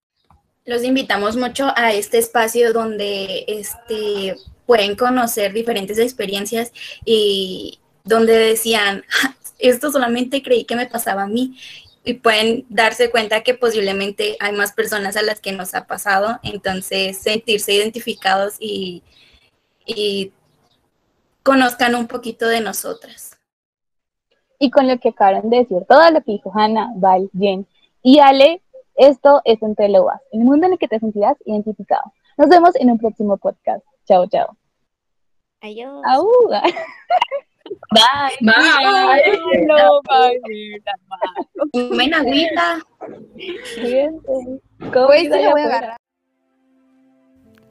Los 0.64 0.82
invitamos 0.84 1.36
mucho 1.36 1.70
a 1.76 1.92
este 1.92 2.16
espacio 2.16 2.72
donde 2.72 3.44
este, 3.46 4.36
pueden 4.64 4.96
conocer 4.96 5.52
diferentes 5.52 5.98
experiencias 5.98 6.72
y 7.04 7.78
donde 8.04 8.32
decían, 8.32 9.04
esto 9.58 9.92
solamente 9.92 10.42
creí 10.42 10.64
que 10.64 10.76
me 10.76 10.86
pasaba 10.86 11.24
a 11.24 11.28
mí 11.28 11.58
y 12.04 12.14
pueden 12.14 12.66
darse 12.68 13.10
cuenta 13.10 13.42
que 13.42 13.54
posiblemente 13.54 14.36
hay 14.40 14.52
más 14.52 14.72
personas 14.72 15.16
a 15.16 15.22
las 15.22 15.40
que 15.40 15.52
nos 15.52 15.74
ha 15.74 15.86
pasado, 15.86 16.40
entonces 16.42 17.18
sentirse 17.18 17.72
identificados 17.72 18.56
y, 18.58 19.02
y 19.86 20.32
conozcan 21.42 21.94
un 21.94 22.08
poquito 22.08 22.48
de 22.48 22.60
nosotras. 22.60 23.38
Y 24.58 24.70
con 24.70 24.88
lo 24.88 24.98
que 24.98 25.10
acabaron 25.10 25.50
de 25.50 25.58
decir, 25.58 25.84
todo 25.88 26.10
lo 26.10 26.22
que 26.22 26.32
dijo 26.32 26.52
Hannah, 26.54 26.92
Val, 26.96 27.30
Jen 27.38 27.66
y 28.02 28.18
Ale, 28.18 28.62
esto 28.94 29.40
es 29.44 29.62
Entre 29.62 29.88
Lobas, 29.88 30.20
el 30.32 30.40
mundo 30.40 30.66
en 30.66 30.74
el 30.74 30.78
que 30.78 30.88
te 30.88 30.98
sentirás 30.98 31.36
identificado. 31.44 32.12
Nos 32.36 32.48
vemos 32.48 32.74
en 32.76 32.90
un 32.90 32.98
próximo 32.98 33.36
podcast. 33.36 33.84
Chao, 34.06 34.26
chao. 34.26 34.56
Adiós. 35.60 36.02
Au. 37.90 38.30
Bye. 38.40 38.52
Bye. 38.52 39.66
No, 39.66 40.00
bye. 40.08 40.82
Tomen 41.72 42.14
agüita. 42.14 42.78
Pues 44.92 45.32
allá 45.32 45.50
voy 45.50 45.60
a 45.60 45.64
agarrar. 45.64 45.96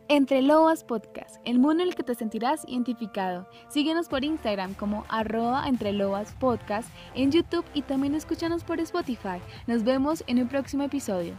Entre 0.10 0.42
Lobas 0.42 0.84
Podcast, 0.84 1.38
el 1.46 1.58
mundo 1.58 1.84
en 1.84 1.90
el 1.90 1.96
que 1.96 2.04
te 2.04 2.16
sentirás 2.16 2.66
identificado. 2.68 3.48
Síguenos 3.70 4.10
por 4.10 4.26
Instagram 4.26 4.74
como 4.74 5.06
arroba 5.08 5.70
entre 5.70 5.94
lobas 5.94 6.34
podcast, 6.34 6.90
en 7.16 7.32
YouTube 7.32 7.64
y 7.74 7.82
también 7.84 8.14
escúchanos 8.14 8.66
por 8.66 8.82
Spotify. 8.82 9.40
Nos 9.68 9.86
vemos 9.86 10.26
en 10.28 10.42
un 10.42 10.50
próximo 10.50 10.84
episodio. 10.84 11.36